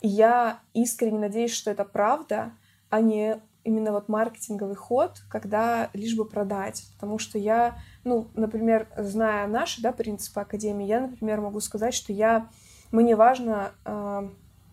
[0.00, 2.52] И я искренне надеюсь, что это правда,
[2.88, 6.86] а не именно вот маркетинговый ход, когда лишь бы продать.
[6.94, 12.12] Потому что я, ну, например, зная наши, да, принципы Академии, я, например, могу сказать, что
[12.12, 12.48] я,
[12.90, 14.30] мне важно uh,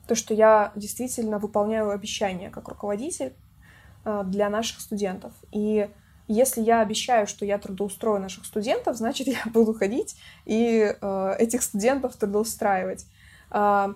[0.10, 3.34] то, что я действительно выполняю обещания как руководитель
[4.06, 5.32] э, для наших студентов.
[5.52, 5.88] И
[6.28, 11.62] если я обещаю, что я трудоустрою наших студентов, значит, я буду ходить и э, этих
[11.62, 13.06] студентов трудоустраивать.
[13.52, 13.94] Э,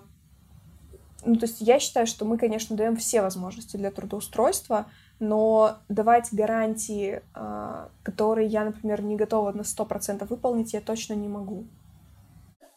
[1.24, 4.86] ну, то есть я считаю, что мы, конечно, даем все возможности для трудоустройства,
[5.18, 11.28] но давать гарантии, э, которые я, например, не готова на 100% выполнить, я точно не
[11.28, 11.64] могу.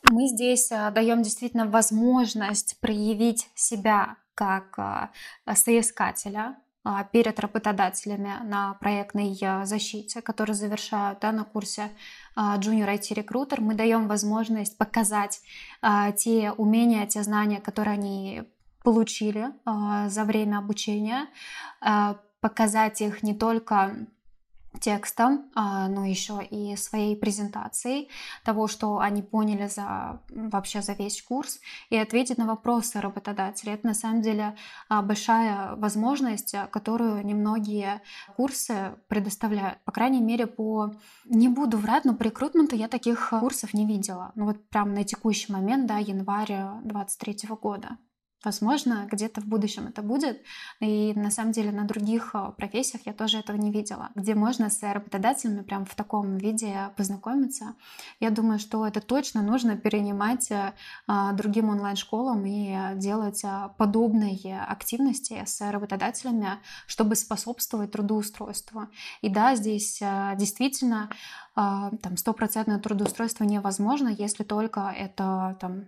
[0.09, 5.11] Мы здесь а, даем действительно возможность проявить себя как а,
[5.53, 11.91] соискателя а, перед работодателями на проектной защите, которые завершают да, на курсе
[12.37, 13.59] Junior IT Recruiter.
[13.59, 15.41] Мы даем возможность показать
[16.15, 18.43] те умения, те знания, которые они
[18.83, 19.47] получили
[20.07, 21.27] за время обучения,
[22.39, 24.07] показать их не только
[24.79, 28.09] текста, а, но еще и своей презентацией
[28.43, 33.73] того, что они поняли за вообще за весь курс, и ответить на вопросы работодателя.
[33.73, 34.55] Это на самом деле
[34.89, 38.01] а, большая возможность, которую немногие
[38.35, 39.79] курсы предоставляют.
[39.83, 40.93] По крайней мере, по
[41.25, 44.31] не буду врать, но по рекрутменту я таких курсов не видела.
[44.35, 47.97] Ну вот прям на текущий момент, да, январь 23 года.
[48.47, 50.41] Возможно, где-то в будущем это будет.
[50.79, 54.69] И на самом деле на других э, профессиях я тоже этого не видела, где можно
[54.69, 57.75] с работодателями прям в таком виде познакомиться.
[58.21, 60.71] Я думаю, что это точно нужно перенимать э,
[61.07, 66.51] а, другим онлайн-школам и делать э, подобные активности с работодателями,
[66.85, 68.87] чтобы способствовать трудоустройству.
[69.21, 70.01] И да, здесь
[70.35, 71.09] действительно
[71.55, 75.87] там стопроцентное трудоустройство невозможно, если только это там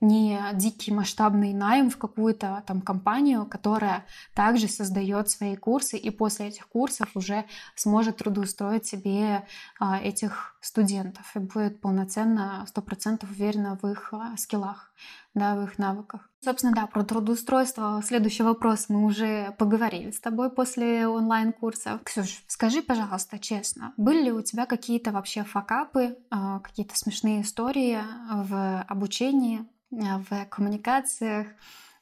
[0.00, 6.48] не дикий масштабный найм в какую-то там компанию, которая также создает свои курсы и после
[6.48, 9.46] этих курсов уже сможет трудоустроить себе
[9.80, 14.92] а, этих студентов и будет полноценно, сто процентов уверена в их а, скиллах,
[15.38, 16.30] их навыках.
[16.40, 18.00] Собственно, да, про трудоустройство.
[18.04, 22.00] Следующий вопрос мы уже поговорили с тобой после онлайн-курсов.
[22.04, 27.98] Ксюш, скажи, пожалуйста, честно, были ли у тебя какие-то вообще факапы, а, какие-то смешные истории
[28.30, 31.48] в обучении а, в коммуникациях,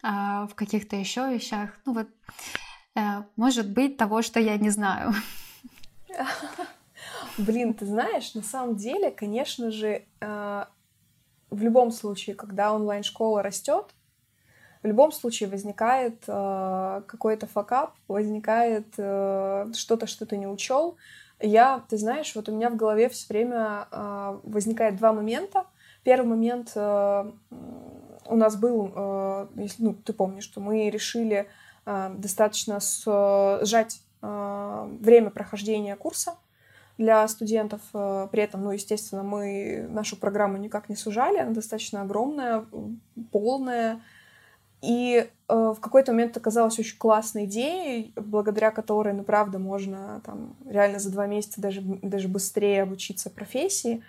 [0.03, 1.70] а, в каких-то еще вещах.
[1.85, 2.09] Ну вот,
[2.94, 5.14] э, может быть, того, что я не знаю.
[7.38, 10.64] Блин, ты знаешь, на самом деле, конечно же, э,
[11.50, 13.87] в любом случае, когда онлайн-школа растет,
[14.82, 20.96] в любом случае возникает э, какой-то факап, возникает что-то, что ты не учел.
[21.40, 23.88] Я, ты знаешь, вот у меня в голове все время
[24.42, 25.66] возникает два момента.
[26.06, 27.32] Первый момент э,
[28.26, 31.48] у нас был, э, если ну, ты помнишь, что мы решили
[31.85, 36.37] э, достаточно сжать время прохождения курса
[36.98, 37.80] для студентов.
[37.92, 42.64] При этом, ну, естественно, мы нашу программу никак не сужали, она достаточно огромная,
[43.32, 44.00] полная.
[44.82, 50.54] И э, в какой-то момент оказалась очень классной идеей, благодаря которой, ну, правда, можно там
[50.68, 54.04] реально за два месяца даже, даже быстрее обучиться профессии.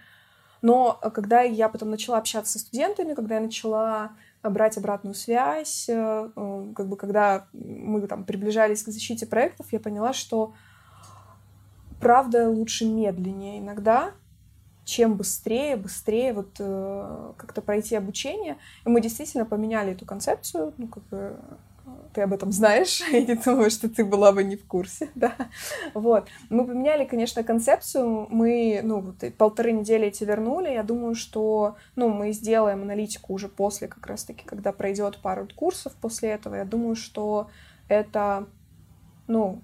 [0.61, 4.11] Но э, когда я потом начала общаться со студентами, когда я начала
[4.43, 6.29] э, брать обратную связь, э,
[6.75, 10.53] как бы когда мы там приближались к защите проектов, я поняла, что
[11.99, 14.11] правда лучше медленнее иногда,
[14.85, 16.51] чем быстрее, быстрее вот
[17.37, 18.57] как-то пройти обучение.
[18.85, 21.37] И мы действительно поменяли эту концепцию, ну, как бы
[22.13, 25.35] ты об этом знаешь, я не думаю, что ты была бы не в курсе, да.
[25.93, 26.27] Вот.
[26.49, 32.09] Мы поменяли, конечно, концепцию, мы, ну, вот полторы недели эти вернули, я думаю, что, ну,
[32.09, 36.95] мы сделаем аналитику уже после, как раз-таки, когда пройдет пару курсов после этого, я думаю,
[36.95, 37.49] что
[37.87, 38.47] это,
[39.27, 39.61] ну,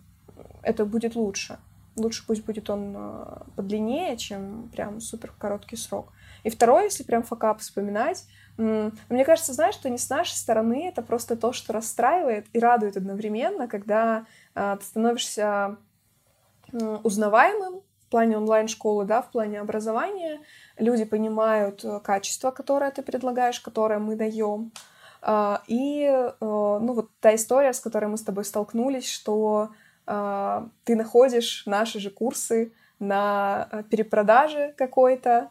[0.62, 1.58] это будет лучше.
[1.96, 6.12] Лучше пусть будет он э, подлиннее, чем прям супер короткий срок.
[6.44, 8.26] И второе, если прям факап вспоминать,
[8.58, 12.98] мне кажется, знаешь, что не с нашей стороны, это просто то, что расстраивает и радует
[12.98, 14.26] одновременно, когда
[14.56, 15.78] э, ты становишься
[16.72, 20.40] узнаваемым в плане онлайн-школы, да, в плане образования.
[20.78, 24.72] Люди понимают э, качество, которое ты предлагаешь, которое мы даем.
[25.68, 29.70] И, ну, вот та история, с которой мы с тобой столкнулись, что
[30.06, 32.72] ты находишь наши же курсы
[33.04, 35.50] на э, перепродаже какой-то,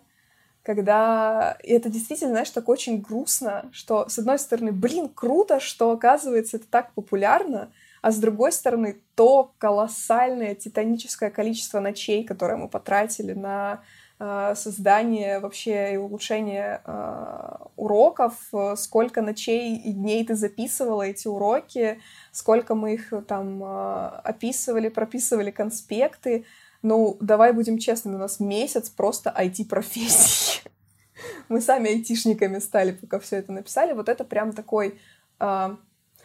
[0.62, 5.90] когда и это действительно, знаешь, так очень грустно, что с одной стороны, блин, круто, что
[5.90, 12.68] оказывается это так популярно, а с другой стороны, то колоссальное титаническое количество ночей, которое мы
[12.68, 13.82] потратили на
[14.18, 18.34] э, создание вообще и улучшение э, уроков,
[18.76, 22.00] сколько ночей и дней ты записывала эти уроки,
[22.32, 26.44] сколько мы их там э, описывали, прописывали конспекты,
[26.82, 30.62] ну, давай будем честными, у нас месяц просто IT-профессии.
[31.48, 33.92] Мы сами айтишниками стали, пока все это написали.
[33.92, 34.98] Вот это прям такой...
[35.38, 35.76] Э,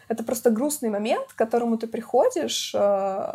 [0.08, 3.32] это просто грустный момент, к которому ты приходишь, э,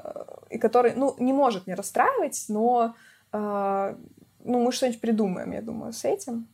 [0.50, 2.96] и который, ну, не может не расстраивать, но
[3.32, 3.96] э,
[4.44, 6.48] ну, мы что-нибудь придумаем, я думаю, с этим.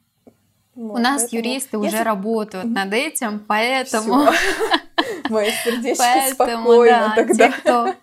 [0.75, 1.41] Вот, У нас поэтому...
[1.41, 1.87] юристы Если...
[1.87, 4.25] уже работают над этим, поэтому...
[5.29, 7.47] Мое сердечко Поэтому, спокойно да, тогда.
[7.47, 7.95] Те, кто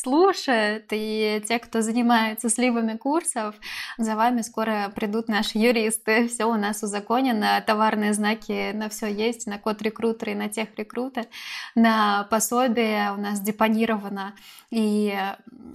[0.00, 3.54] слушает и те, кто занимается сливами курсов,
[3.98, 6.28] за вами скоро придут наши юристы.
[6.28, 10.68] Все у нас узаконено, товарные знаки на все есть, на код рекрутера и на тех
[10.76, 11.26] рекрутер,
[11.74, 14.34] на пособие у нас депонировано.
[14.70, 15.16] И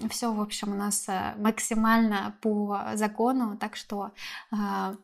[0.09, 4.11] все, в общем, у нас э, максимально по закону, так что
[4.51, 4.55] э,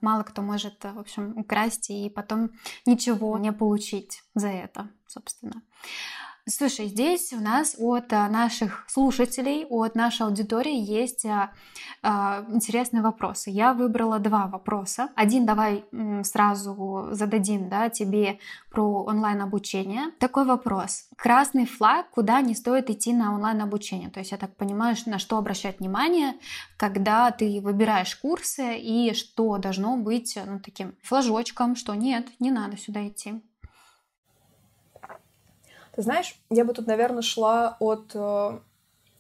[0.01, 2.51] мало кто может, в общем, украсть и потом
[2.85, 5.61] ничего не получить за это, собственно.
[6.47, 11.51] Слушай, здесь у нас от а, наших слушателей, от нашей аудитории есть а,
[12.03, 13.49] а, интересные вопросы.
[13.49, 15.09] Я выбрала два вопроса.
[15.15, 15.85] Один давай
[16.23, 18.37] сразу зададим да, тебе
[18.69, 20.11] про онлайн-обучение.
[20.19, 21.09] Такой вопрос.
[21.17, 24.11] Красный флаг, куда не стоит идти на онлайн-обучение?
[24.11, 26.35] То есть я так понимаю, на что обращать внимание,
[26.77, 32.77] когда ты выбираешь курсы и что должно быть ну, таким флажочком, что нет, не надо
[32.77, 33.41] сюда идти.
[35.95, 38.59] Ты знаешь, я бы тут, наверное, шла от э,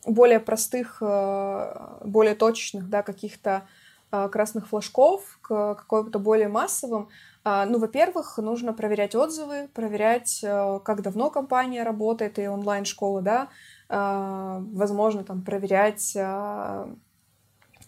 [0.05, 3.65] более простых, э, более точечных, да, каких-то
[4.11, 7.07] э, красных флажков к какой-то более массовым.
[7.45, 13.47] А, ну, во-первых, нужно проверять отзывы, проверять, как давно компания работает и онлайн-школа, да,
[13.87, 16.93] а, возможно, там проверять а,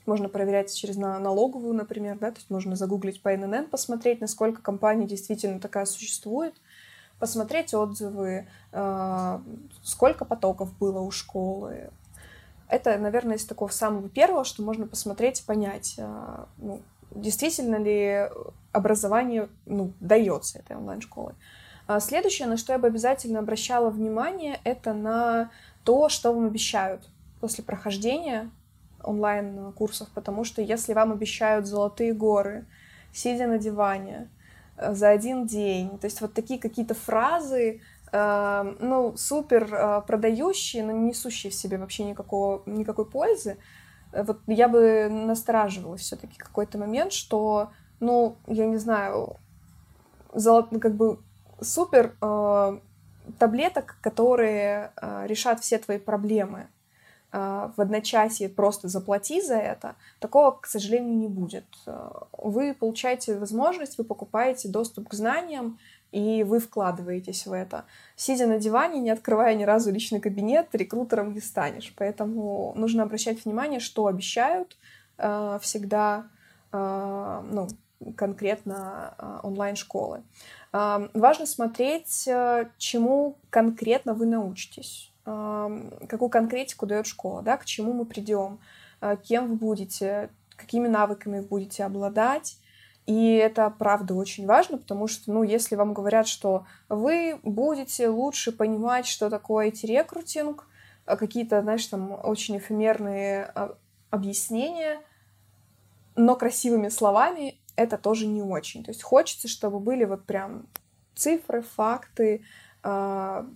[0.05, 5.05] можно проверять через налоговую, например, да, то есть можно загуглить по ННН, посмотреть, насколько компания
[5.05, 6.55] действительно такая существует
[7.19, 9.39] посмотреть отзывы, э,
[9.83, 11.89] сколько потоков было у школы.
[12.69, 18.29] Это, наверное, из такого самого первого, что можно посмотреть и понять, э, ну, действительно ли
[18.71, 21.33] образование ну, дается этой онлайн-школы.
[21.87, 25.49] А следующее, на что я бы обязательно обращала внимание, это на
[25.83, 27.07] то, что вам обещают
[27.39, 28.49] после прохождения
[29.03, 32.65] онлайн-курсов, потому что если вам обещают золотые горы,
[33.13, 34.27] сидя на диване,
[34.77, 35.97] за один день.
[35.99, 41.55] То есть вот такие какие-то фразы, э, ну, супер э, продающие, но не несущие в
[41.55, 43.57] себе вообще никакого, никакой пользы.
[44.11, 49.37] Э, вот я бы настораживалась все-таки какой-то момент, что, ну, я не знаю,
[50.33, 51.19] золот, ну, как бы
[51.61, 52.79] супер э,
[53.39, 56.67] таблеток, которые э, решат все твои проблемы
[57.37, 61.65] в одночасье просто заплати за это, такого, к сожалению, не будет.
[61.85, 65.77] А, вы получаете возможность, вы покупаете доступ к знаниям,
[66.11, 67.85] и вы вкладываетесь в это.
[68.15, 71.93] Сидя на диване, не открывая ни разу личный кабинет, рекрутером не станешь.
[71.97, 74.77] Поэтому нужно обращать внимание, что обещают
[75.17, 76.27] э, всегда,
[76.71, 77.67] э, ну,
[78.15, 80.23] конкретно э, онлайн-школы.
[80.71, 87.93] Э, важно смотреть, э, чему конкретно вы научитесь какую конкретику дает школа, да, к чему
[87.93, 88.59] мы придем,
[89.01, 92.57] а, кем вы будете, какими навыками вы будете обладать.
[93.05, 98.51] И это, правда, очень важно, потому что, ну, если вам говорят, что вы будете лучше
[98.51, 100.65] понимать, что такое IT-рекрутинг,
[101.05, 103.75] а, какие-то, знаешь, там очень эфемерные а,
[104.09, 105.01] объяснения,
[106.15, 108.83] но красивыми словами, это тоже не очень.
[108.83, 110.67] То есть хочется, чтобы были вот прям
[111.15, 112.43] цифры, факты,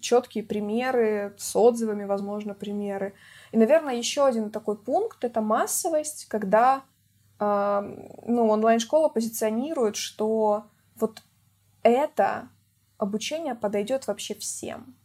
[0.02, 3.14] четкие примеры с отзывами, возможно, примеры.
[3.52, 6.84] И, наверное, еще один такой пункт— это массовость, когда
[7.40, 7.82] а,
[8.26, 10.66] ну, онлайн-школа позиционирует, что
[10.96, 11.24] вот
[11.82, 12.50] это
[12.98, 14.96] обучение подойдет вообще всем.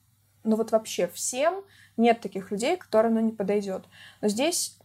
[0.44, 1.64] Ну вот вообще всем
[1.96, 3.84] нет таких людей, которым оно не подойдет.
[4.20, 4.78] Но здесь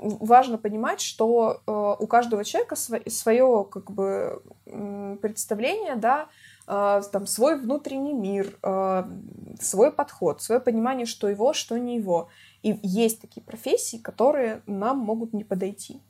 [0.00, 4.42] важно понимать, что э, у каждого человека свое, свое как бы
[5.20, 6.28] представление, да, а,
[6.66, 9.08] там, свой внутренний мир, а,
[9.60, 12.28] свой подход, свое понимание, что его, что не его.
[12.62, 16.00] И есть такие профессии, которые нам могут не подойти.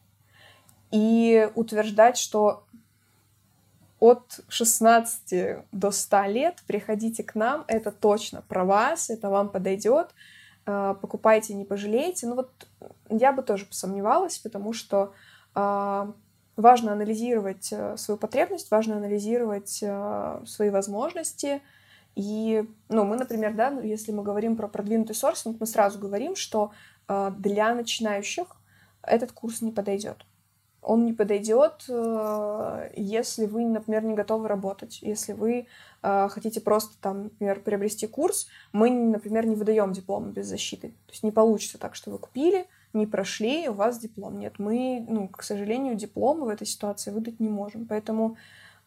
[0.90, 2.64] И утверждать, что
[3.98, 10.10] от 16 до 100 лет приходите к нам, это точно про вас, это вам подойдет,
[10.66, 12.26] а, покупайте, не пожалеете.
[12.26, 12.50] Ну вот
[13.08, 15.12] я бы тоже посомневалась, потому что
[16.56, 21.62] важно анализировать э, свою потребность, важно анализировать э, свои возможности.
[22.14, 26.72] И, ну, мы, например, да, если мы говорим про продвинутый сорсинг, мы сразу говорим, что
[27.08, 28.46] э, для начинающих
[29.02, 30.26] этот курс не подойдет.
[30.84, 31.84] Он не подойдет,
[32.96, 35.68] если вы, например, не готовы работать, если вы
[36.02, 40.88] хотите просто, там, например, приобрести курс, мы, например, не выдаем диплом без защиты.
[40.88, 44.38] То есть не получится так, что вы купили, не прошли, у вас диплом.
[44.38, 47.86] Нет, мы, ну, к сожалению, дипломы в этой ситуации выдать не можем.
[47.86, 48.36] Поэтому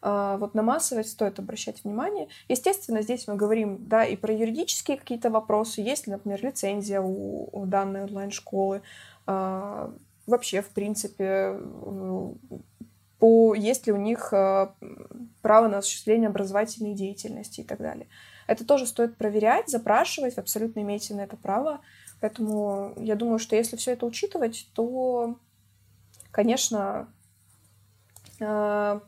[0.02, 2.28] э, вот на массовость стоит обращать внимание.
[2.48, 5.80] Естественно, здесь мы говорим, да, и про юридические какие-то вопросы.
[5.80, 8.82] Есть ли, например, лицензия у, у данной онлайн-школы?
[9.26, 9.90] Э,
[10.26, 11.58] вообще, в принципе,
[13.18, 14.68] по, есть ли у них э,
[15.42, 18.08] право на осуществление образовательной деятельности и так далее.
[18.46, 21.80] Это тоже стоит проверять, запрашивать, абсолютно имеете на это право.
[22.20, 25.36] Поэтому я думаю, что если все это учитывать, то,
[26.30, 27.08] конечно,
[28.40, 29.00] э,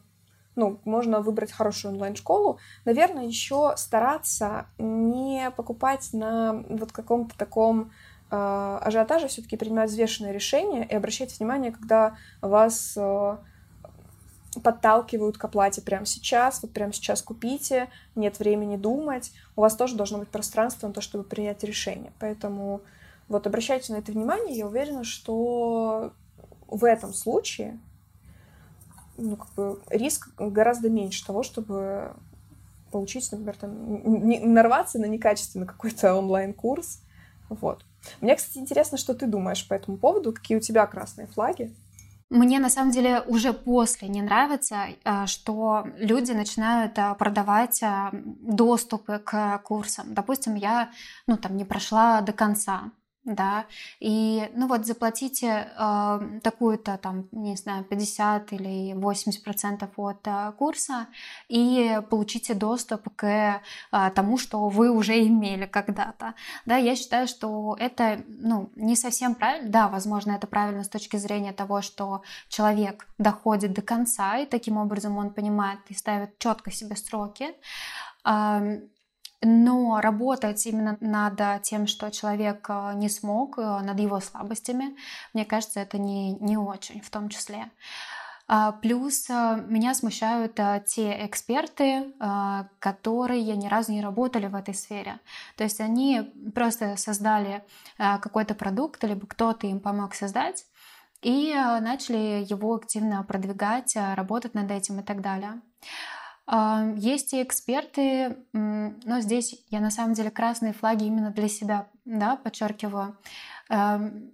[0.56, 2.58] ну, можно выбрать хорошую онлайн-школу.
[2.84, 7.92] Наверное, еще стараться не покупать на вот каком-то таком
[8.30, 13.36] э, ажиотаже, все-таки принимать взвешенное решение и обращать внимание, когда вас э,
[14.62, 19.32] подталкивают к оплате прямо сейчас, вот прямо сейчас купите, нет времени думать.
[19.56, 22.12] У вас тоже должно быть пространство на то, чтобы принять решение.
[22.18, 22.82] Поэтому
[23.28, 26.12] вот обращайте на это внимание, я уверена, что
[26.66, 27.78] в этом случае
[29.18, 32.14] ну, как бы риск гораздо меньше того, чтобы
[32.90, 37.02] получить, например, там, не, нарваться на некачественный какой-то онлайн-курс.
[37.48, 37.84] Вот.
[38.20, 41.74] Мне, кстати, интересно, что ты думаешь по этому поводу, какие у тебя красные флаги.
[42.30, 48.10] Мне на самом деле уже после не нравится, э, что люди начинают э, продавать э,
[48.12, 50.12] доступы к курсам.
[50.12, 50.90] Допустим, я
[51.26, 52.92] ну, там, не прошла до конца,
[53.28, 53.66] да,
[54.00, 60.52] и, ну вот, заплатите э, такую-то там, не знаю, 50 или 80 процентов от э,
[60.58, 61.06] курса
[61.48, 66.34] и получите доступ к э, тому, что вы уже имели когда-то,
[66.66, 71.16] да, я считаю, что это, ну, не совсем правильно, да, возможно, это правильно с точки
[71.18, 76.70] зрения того, что человек доходит до конца, и таким образом он понимает и ставит четко
[76.70, 77.54] себе сроки,
[79.40, 84.96] но работать именно над тем, что человек э, не смог, э, над его слабостями,
[85.32, 87.70] мне кажется, это не, не очень в том числе.
[88.48, 92.12] А, плюс э, меня смущают те эксперты,
[92.80, 95.20] которые ни разу не работали в этой сфере.
[95.56, 96.22] То есть они
[96.54, 97.64] просто создали
[97.96, 100.64] какой-то продукт, либо кто-то им помог создать,
[101.20, 105.60] и начали его активно продвигать, работать над этим и так далее.
[106.96, 112.36] Есть и эксперты, но здесь я на самом деле красные флаги именно для себя да,
[112.36, 113.18] подчеркиваю.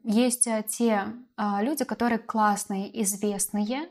[0.04, 1.06] Есть э, те
[1.36, 3.88] а, люди, которые классные, известные,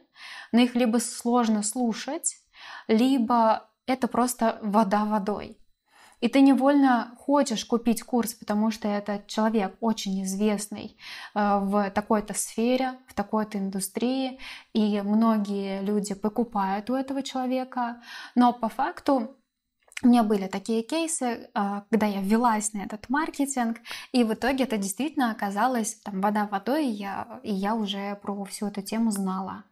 [0.54, 2.38] но их либо сложно слушать,
[2.88, 5.58] либо это просто вода водой.
[6.24, 10.96] И ты невольно хочешь купить курс, потому что этот человек очень известный
[11.36, 14.40] э, в такой-то сфере, в такой-то индустрии,
[14.72, 18.02] и многие люди покупают у этого человека.
[18.36, 19.36] Но по факту
[20.02, 23.80] у меня были такие кейсы, э, когда я ввелась на этот маркетинг,
[24.14, 28.46] и в итоге это действительно оказалось там вода водой, и я, и я уже про
[28.46, 29.66] всю эту тему знала.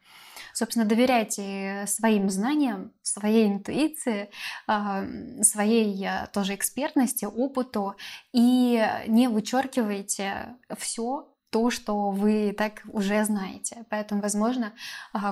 [0.54, 4.30] Собственно, доверяйте своим знаниям, своей интуиции,
[4.68, 5.06] а,
[5.42, 7.96] своей а, тоже экспертности, опыту
[8.34, 13.86] и не вычеркивайте все то, что вы так уже знаете.
[13.90, 14.74] Поэтому, возможно,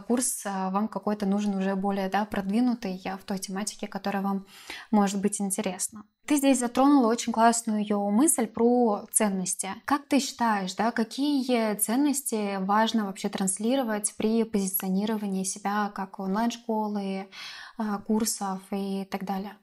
[0.07, 4.45] курс а, вам какой-то нужен уже более да, продвинутый в той тематике, которая вам
[4.91, 6.03] может быть интересна.
[6.25, 9.69] Ты здесь затронула очень классную ее мысль про ценности.
[9.85, 17.29] Как ты считаешь, да, какие ценности важно вообще транслировать при позиционировании себя как онлайн-школы,
[17.77, 19.57] а, курсов и так далее?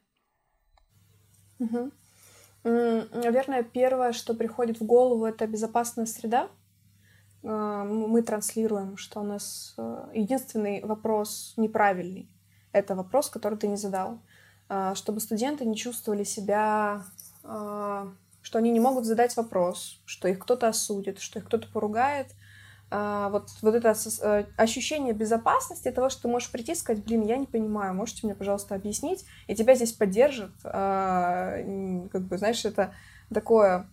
[1.58, 1.92] Угу.
[2.68, 6.48] Наверное, первое, что приходит в голову, это безопасная среда.
[7.44, 12.28] А, мы транслируем, что у нас э, единственный вопрос неправильный.
[12.72, 14.18] Это вопрос, который ты не задал.
[14.68, 17.04] А, чтобы студенты не чувствовали себя,
[17.42, 22.26] что они не могут задать вопрос, что их кто-то осудит, что их кто-то поругает—
[22.90, 27.36] вот, вот это э, ощущение безопасности, того, что ты можешь прийти и сказать, блин, я
[27.36, 31.58] не понимаю, можете мне, пожалуйста, объяснить, и тебя здесь поддержат, а,
[32.12, 32.94] как бы, знаешь, это
[33.34, 33.88] такое,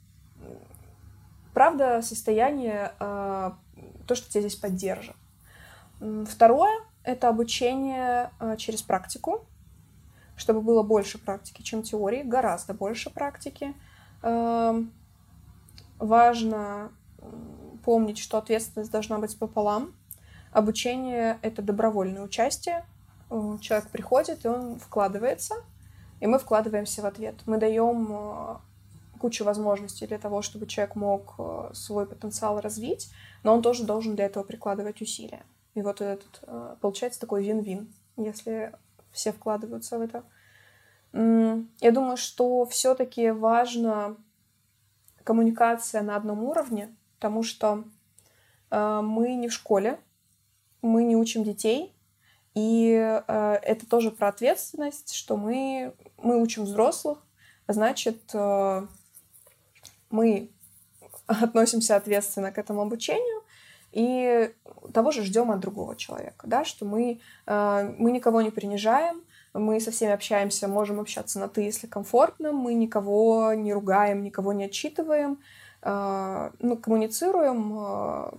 [1.54, 3.58] правда, состояние, а,
[4.08, 5.16] то, что тебя здесь поддержат.
[6.28, 9.46] Второе— это обучение через практику,
[10.36, 13.74] чтобы было больше практики, чем теории, гораздо больше практики.
[16.00, 16.92] Важно
[17.84, 19.94] помнить, что ответственность должна быть пополам.
[20.52, 22.86] Обучение— это добровольное участие.
[23.30, 25.56] Э, человек приходит, и он вкладывается,
[26.20, 27.36] и мы вкладываемся в ответ.
[27.46, 28.56] Мы даем э,
[29.20, 33.12] кучу возможностей для того, чтобы человек мог э, свой потенциал развить,
[33.44, 35.44] но он тоже должен для этого прикладывать усилия.
[35.74, 36.44] И вот этот
[36.82, 38.74] получается такой вин-вин, если
[39.12, 40.24] все вкладываются в это.
[41.14, 44.16] Я думаю, что все-таки важна
[45.24, 47.86] коммуникация на одном уровне, потому что
[48.70, 49.98] э, мы не в школе,
[50.82, 51.96] мы не учим детей,
[52.54, 57.20] и э, это тоже про ответственность, что мы, мы учим взрослых,
[57.70, 58.88] значит, э,
[60.10, 60.52] мы
[61.28, 63.44] относимся ответственно к этому обучению,
[63.94, 64.54] и
[64.94, 69.80] того же ждем от другого человека, да, что мы, э, мы никого не принижаем, мы
[69.80, 74.66] со всеми общаемся, можем общаться на «ты», если комфортно, мы никого не ругаем, никого не
[74.66, 78.34] отчитываем, а, ну, коммуницируем а,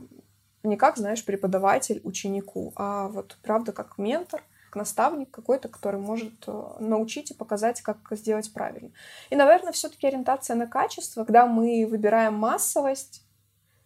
[0.62, 6.32] не как, знаешь, преподаватель ученику, а вот правда как ментор, как наставник какой-то, который может
[6.46, 8.90] а, научить и показать, как сделать правильно.
[9.28, 13.22] И, наверное, все-таки ориентация на качество, когда мы выбираем массовость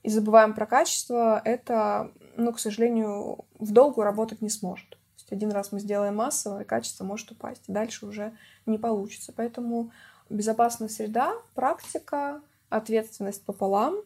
[0.04, 4.96] и забываем про качество, это, ну, к сожалению, в долгу работать не сможет.
[5.16, 8.32] есть один раз мы сделаем массово, и качество может упасть, и дальше уже
[8.66, 9.32] не получится.
[9.34, 9.90] Поэтому
[10.30, 13.96] безопасная среда, практика, ответственность пополам,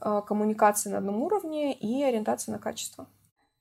[0.00, 3.06] э, коммуникация на одном уровне и ориентация на качество.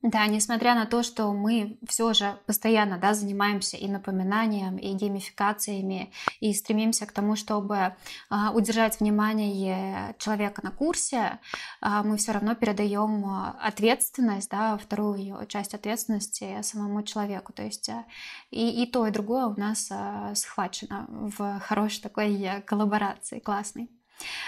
[0.05, 6.11] Да, несмотря на то, что мы все же постоянно да, занимаемся и напоминанием, и геймификациями,
[6.39, 7.95] и стремимся к тому, чтобы
[8.29, 11.39] а, удержать внимание человека на курсе,
[11.81, 13.25] а, мы все равно передаем
[13.59, 17.51] ответственность, да, вторую часть ответственности самому человеку.
[17.51, 18.05] То есть а,
[18.51, 23.89] и, и то, и другое у нас а, схвачено в хорошей такой коллаборации, классной.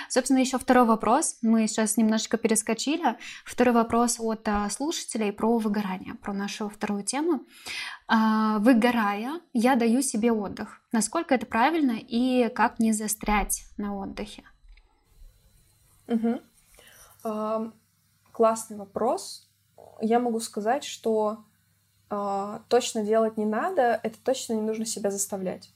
[0.10, 1.38] Собственно, еще второй вопрос.
[1.42, 3.18] Мы сейчас немножечко перескочили.
[3.46, 7.46] Второй вопрос от а, слушателей про выгорание, про нашу вторую тему.
[8.08, 10.82] А, выгорая, я даю себе отдых.
[10.92, 14.44] Насколько это правильно и как не застрять на отдыхе?
[16.08, 16.42] Угу.
[18.32, 19.50] классный вопрос.
[20.00, 21.44] Я могу сказать, что
[22.08, 25.74] точно делать не надо, это точно не нужно себя заставлять.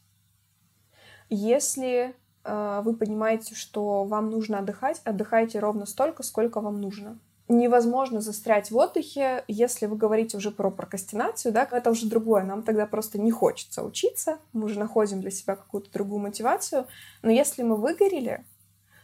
[1.29, 7.19] Если вы понимаете, что вам нужно отдыхать, отдыхайте ровно столько, сколько вам нужно.
[7.47, 12.63] Невозможно застрять в отдыхе, если вы говорите уже про прокрастинацию, да, это уже другое, нам
[12.63, 16.87] тогда просто не хочется учиться, мы уже находим для себя какую-то другую мотивацию,
[17.21, 18.45] но если мы выгорели,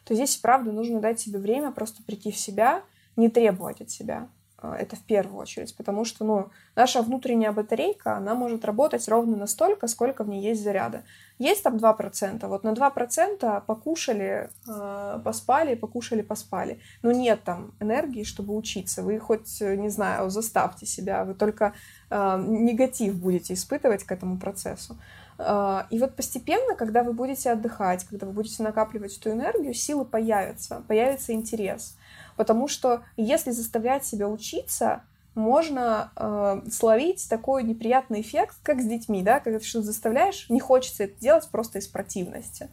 [0.05, 2.83] то здесь, правда, нужно дать себе время просто прийти в себя,
[3.17, 4.29] не требовать от себя.
[4.59, 9.37] А, это в первую очередь, потому что, ну, наша внутренняя батарейка, она может работать ровно
[9.37, 11.03] настолько, сколько в ней есть заряда.
[11.37, 16.79] Есть там 2%, вот на 2% покушали, э, поспали, покушали, поспали.
[17.03, 19.03] Но нет там энергии, чтобы учиться.
[19.03, 21.73] Вы хоть, не знаю, заставьте себя, вы только
[22.09, 24.97] э, негатив будете испытывать к этому процессу.
[25.37, 30.03] Э, и вот постепенно, когда вы будете отдыхать, когда вы будете накапливать эту энергию, силы
[30.03, 31.95] появятся, появится интерес.
[32.37, 35.01] Потому что если заставлять себя учиться,
[35.35, 40.59] можно э, словить такой неприятный эффект, как с детьми, да, когда ты что-то заставляешь, не
[40.59, 42.69] хочется это делать просто из противности.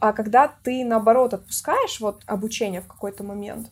[0.00, 3.70] А когда ты, наоборот, отпускаешь вот обучение в какой-то момент,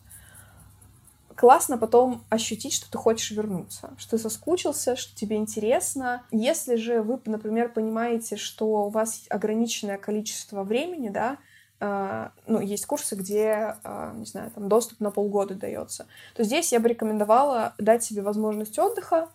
[1.35, 6.23] классно потом ощутить, что ты хочешь вернуться, что ты соскучился, что тебе интересно.
[6.31, 11.37] Если же вы, например, понимаете, что у вас ограниченное количество времени, да,
[11.79, 16.79] ну, есть курсы, где, а, не знаю, там доступ на полгода дается, то здесь я
[16.79, 19.29] бы рекомендовала дать себе возможность отдыха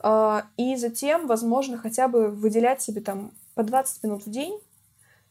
[0.00, 4.58] а, и затем, возможно, хотя бы выделять себе там по 20 минут в день,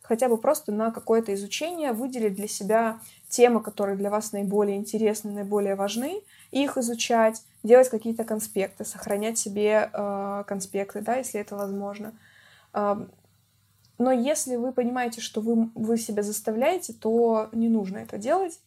[0.01, 5.31] хотя бы просто на какое-то изучение, выделить для себя темы, которые для вас наиболее интересны,
[5.31, 6.21] наиболее важны,
[6.51, 12.13] их изучать, делать какие-то конспекты, сохранять себе э, конспекты, да, если это возможно.
[13.99, 18.59] Но если вы понимаете, что вы, вы себя заставляете, то не нужно это делать.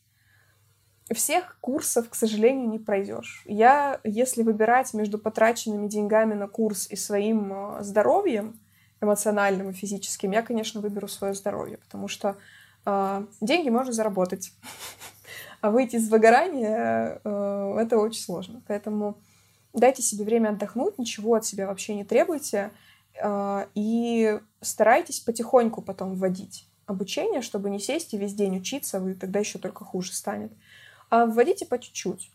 [1.11, 3.43] Всех курсов, к сожалению, не пройдешь.
[3.47, 8.61] Я, если выбирать между потраченными деньгами на курс и своим э, здоровьем,
[9.01, 12.37] эмоциональным и физическим, я, конечно, выберу свое здоровье, потому что
[12.85, 14.53] э, деньги можно заработать,
[15.63, 18.63] а выйти из выгорания э, это очень сложно.
[18.69, 19.19] Поэтому
[19.73, 22.71] дайте себе время отдохнуть, ничего от себя вообще не требуйте.
[23.21, 29.15] А, и старайтесь потихоньку потом вводить обучение, чтобы не сесть и весь день учиться, вы
[29.15, 30.53] тогда еще только хуже станет.
[31.11, 32.31] А вводите по чуть-чуть,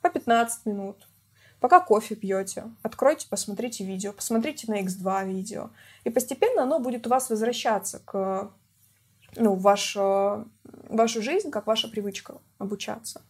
[0.00, 1.08] по 15 минут,
[1.60, 5.70] пока кофе пьете, откройте, посмотрите видео, посмотрите на X2 видео,
[6.04, 8.50] и постепенно оно будет у вас возвращаться к
[9.36, 13.22] ну, ваш, вашу жизнь, как ваша привычка обучаться.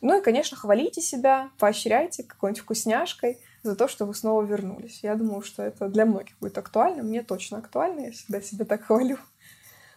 [0.00, 5.00] Ну и, конечно, хвалите себя, поощряйте какой-нибудь вкусняшкой– за то, что вы снова вернулись.
[5.02, 7.02] Я думаю, что это для многих будет актуально.
[7.02, 9.18] Мне точно актуально, я всегда себя так хвалю.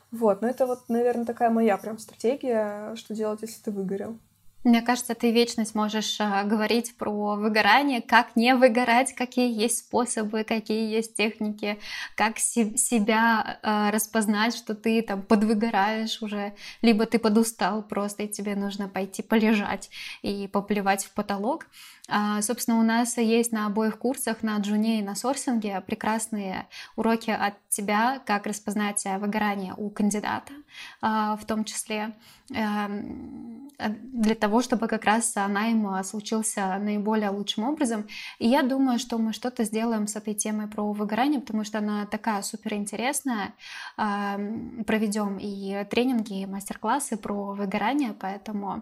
[0.09, 4.18] Вот, но это вот, наверное, такая моя прям стратегия, что делать, если ты выгорел.
[4.63, 10.43] Мне кажется, ты вечность можешь э, говорить про выгорание, как не выгорать, какие есть способы,
[10.43, 11.80] какие есть техники,
[12.15, 18.28] как си- себя э, распознать, что ты там подвыгораешь уже, либо ты подустал просто, и
[18.28, 19.89] тебе нужно пойти полежать
[20.22, 21.68] и поплевать в потолок.
[22.08, 27.32] А, собственно, у нас есть на обоих курсах, на джуне и на сорсинге, прекрасные уроки
[27.32, 30.53] от тебя, как распознать выгорание у кандидата,
[31.01, 32.16] а, в том числе
[32.53, 38.08] эм, для того, чтобы как раз найм случился наиболее лучшим образом.
[38.39, 42.05] И я думаю, что мы что-то сделаем с этой темой про выгорание, потому что она
[42.05, 43.53] такая суперинтересная.
[43.95, 48.82] Проведем и тренинги, и мастер-классы про выгорание, поэтому а,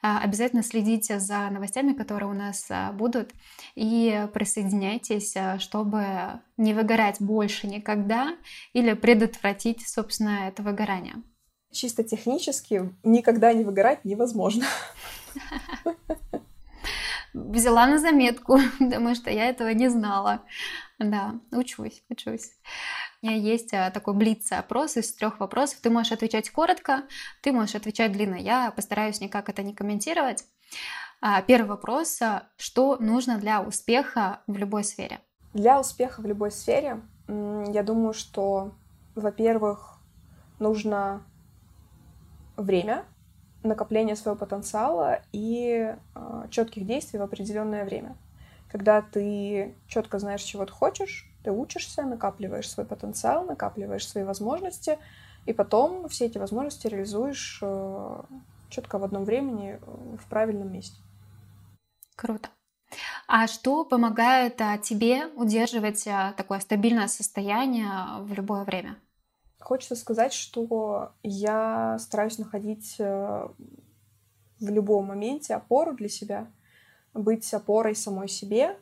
[0.00, 3.32] обязательно следите за новостями, которые у нас а, будут,
[3.74, 6.04] и присоединяйтесь, а, чтобы
[6.56, 8.36] не выгорать больше никогда
[8.72, 11.16] или предотвратить, собственно, это выгорание.
[11.70, 14.64] Чисто технически никогда не выгорать невозможно.
[17.32, 20.42] взяла на заметку, потому что я этого не знала.
[20.98, 22.52] Да, учусь, учусь.
[23.22, 25.80] Меня есть а, такой блиц-опрос из трех вопросов.
[25.80, 27.02] Ты можешь отвечать коротко,
[27.42, 28.36] ты можешь отвечать длинно.
[28.36, 30.44] Я постараюсь никак это не комментировать.
[31.20, 32.20] А, первый вопрос.
[32.22, 35.20] А, что нужно для успеха в любой сфере?
[35.52, 38.72] Для успеха в любой сфере, я думаю, что,
[39.14, 39.98] во-первых,
[40.58, 41.22] нужно
[42.56, 43.04] время,
[43.62, 48.16] накопление своего потенциала и э, четких действий в определенное время.
[48.70, 54.98] Когда ты четко знаешь, чего ты хочешь, ты учишься, накапливаешь свой потенциал, накапливаешь свои возможности,
[55.46, 58.22] и потом все эти возможности реализуешь э,
[58.68, 60.96] четко в одном времени э, в правильном месте.
[62.16, 62.48] Круто.
[63.26, 66.04] А что помогает а, тебе удерживать
[66.36, 67.88] такое стабильное состояние
[68.20, 68.96] в любое время?
[69.60, 73.48] Хочется сказать, что я стараюсь находить э,
[74.58, 76.50] в любом моменте опору для себя,
[77.14, 78.76] быть опорой самой себе.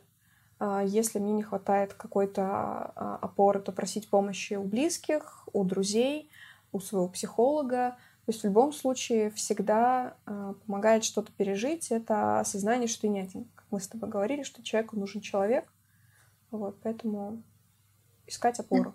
[0.59, 6.29] А, если мне не хватает какой-то а, опоры, то просить помощи у близких, у друзей,
[6.71, 7.97] у своего психолога.
[8.25, 11.91] То есть в любом случае всегда а, помогает что-то пережить.
[11.91, 13.45] Это осознание, что ты не один.
[13.55, 15.71] Как мы с тобой говорили, что человеку нужен человек.
[16.51, 17.41] Вот, поэтому
[18.27, 18.93] искать опору.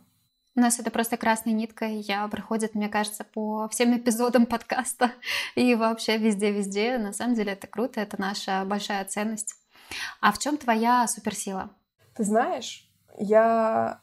[0.56, 5.10] У нас это просто красной ниткой я проходит, мне кажется, по всем эпизодам подкаста
[5.56, 6.98] и вообще везде-везде.
[6.98, 9.56] На самом деле это круто, это наша большая ценность.
[10.20, 11.70] А в чем твоя суперсила?
[12.14, 14.01] Ты знаешь, я...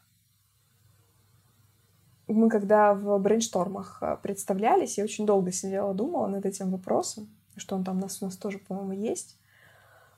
[2.28, 7.76] Мы когда в брейнштормах э, представлялись, я очень долго сидела, думала над этим вопросом, что
[7.76, 9.36] он там у нас, у нас тоже, по-моему, есть.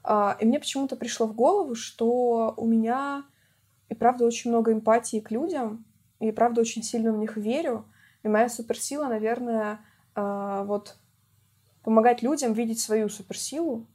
[0.05, 3.25] А, и мне почему-то пришло в голову, что у меня
[3.89, 5.85] и правда очень много эмпатии к людям,
[6.21, 7.87] и правда очень сильно в них верю.
[8.23, 9.81] И моя суперсила, наверное,
[10.15, 10.97] а, вот
[11.83, 13.87] помогать людям видеть свою суперсилу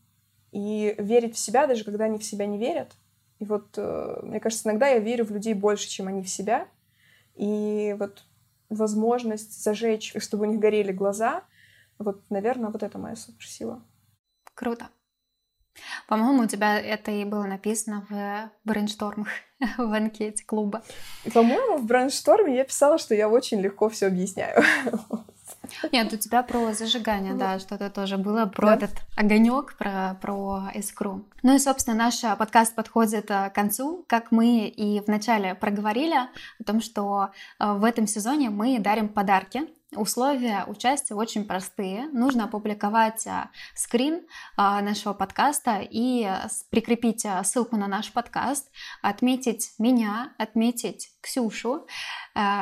[0.52, 2.92] и верить в себя, даже когда они в себя не верят.
[3.40, 6.68] И вот, э, мне кажется, иногда я верю в людей больше, чем они в себя.
[7.36, 8.24] И вот
[8.70, 11.44] возможность зажечь, чтобы у них горели глаза,
[11.98, 13.82] вот, наверное, вот это моя суперсила.
[14.54, 14.90] Круто.
[16.08, 19.30] По-моему, у тебя это и было написано в брейнштормах
[19.78, 20.84] в анкете клуба.
[21.34, 24.62] По-моему, в брейншторме я писала, что я очень легко все объясняю.
[25.92, 28.76] Нет, у тебя про зажигание, да, что-то тоже было, про да?
[28.76, 31.26] этот огонек, про, про искру.
[31.44, 34.06] Ну и, собственно, наш подкаст подходит э, к концу.
[34.08, 39.68] Как мы и вначале проговорили о том, что э, в этом сезоне мы дарим подарки
[39.96, 42.10] Условия участия очень простые.
[42.10, 44.22] Нужно опубликовать а, скрин
[44.56, 46.30] а, нашего подкаста и
[46.70, 48.70] прикрепить а, ссылку на наш подкаст,
[49.02, 51.88] отметить меня, отметить Ксюшу.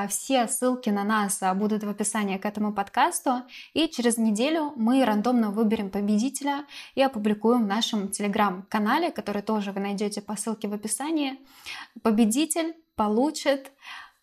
[0.07, 3.43] Все ссылки на нас будут в описании к этому подкасту.
[3.73, 6.65] И через неделю мы рандомно выберем победителя
[6.95, 11.39] и опубликуем в нашем телеграм-канале, который тоже вы найдете по ссылке в описании.
[12.01, 13.71] Победитель получит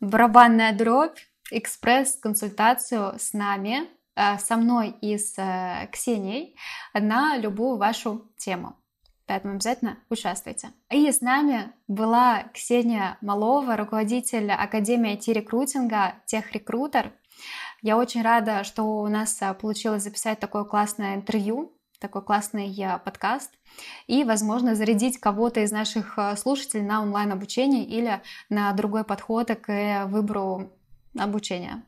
[0.00, 1.18] барабанная дробь
[1.51, 6.57] экспресс-консультацию с нами, э, со мной и с э, Ксенией
[6.95, 8.76] на любую вашу тему.
[9.26, 10.72] Поэтому обязательно участвуйте.
[10.90, 17.12] И с нами была Ксения Малова, руководитель Академии IT-рекрутинга, техрекрутер.
[17.80, 23.51] Я очень рада, что у нас э, получилось записать такое классное интервью, такой классный подкаст
[24.07, 28.20] и, возможно, зарядить кого-то из наших слушателей на онлайн-обучение или
[28.51, 30.70] на другой подход к выбору
[31.16, 31.82] обучения.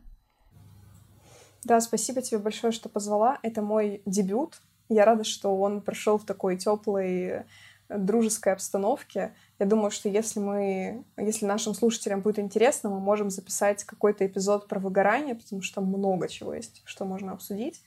[1.64, 3.38] Да, спасибо тебе большое, что позвала.
[3.42, 4.60] Это мой дебют.
[4.88, 7.44] Я рада, что он прошел в такой теплой
[7.88, 9.32] дружеской обстановке.
[9.58, 14.68] Я думаю, что если мы, если нашим слушателям будет интересно, мы можем записать какой-то эпизод
[14.68, 17.82] про выгорание, потому что много чего есть, что можно обсудить.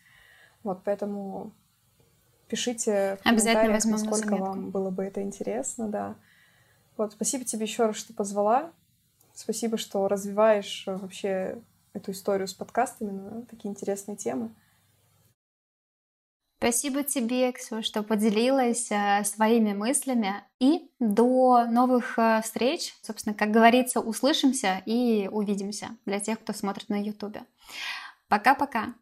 [0.63, 1.51] Вот, поэтому
[2.47, 6.15] пишите в Обязательно возьмем насколько вам было бы это интересно, да.
[6.97, 8.71] Вот, спасибо тебе еще раз, что позвала.
[9.39, 11.61] Спасибо, что развиваешь э, вообще
[11.93, 14.53] эту историю с подкастами на такие интересные темы.
[16.57, 20.43] Спасибо тебе, Ксю, что поделилась э, своими мыслями.
[20.59, 22.93] И до новых э, встреч.
[23.01, 27.37] Собственно, как говорится, услышимся и увидимся для тех, кто смотрит на YouTube.
[28.27, 28.93] Пока-пока.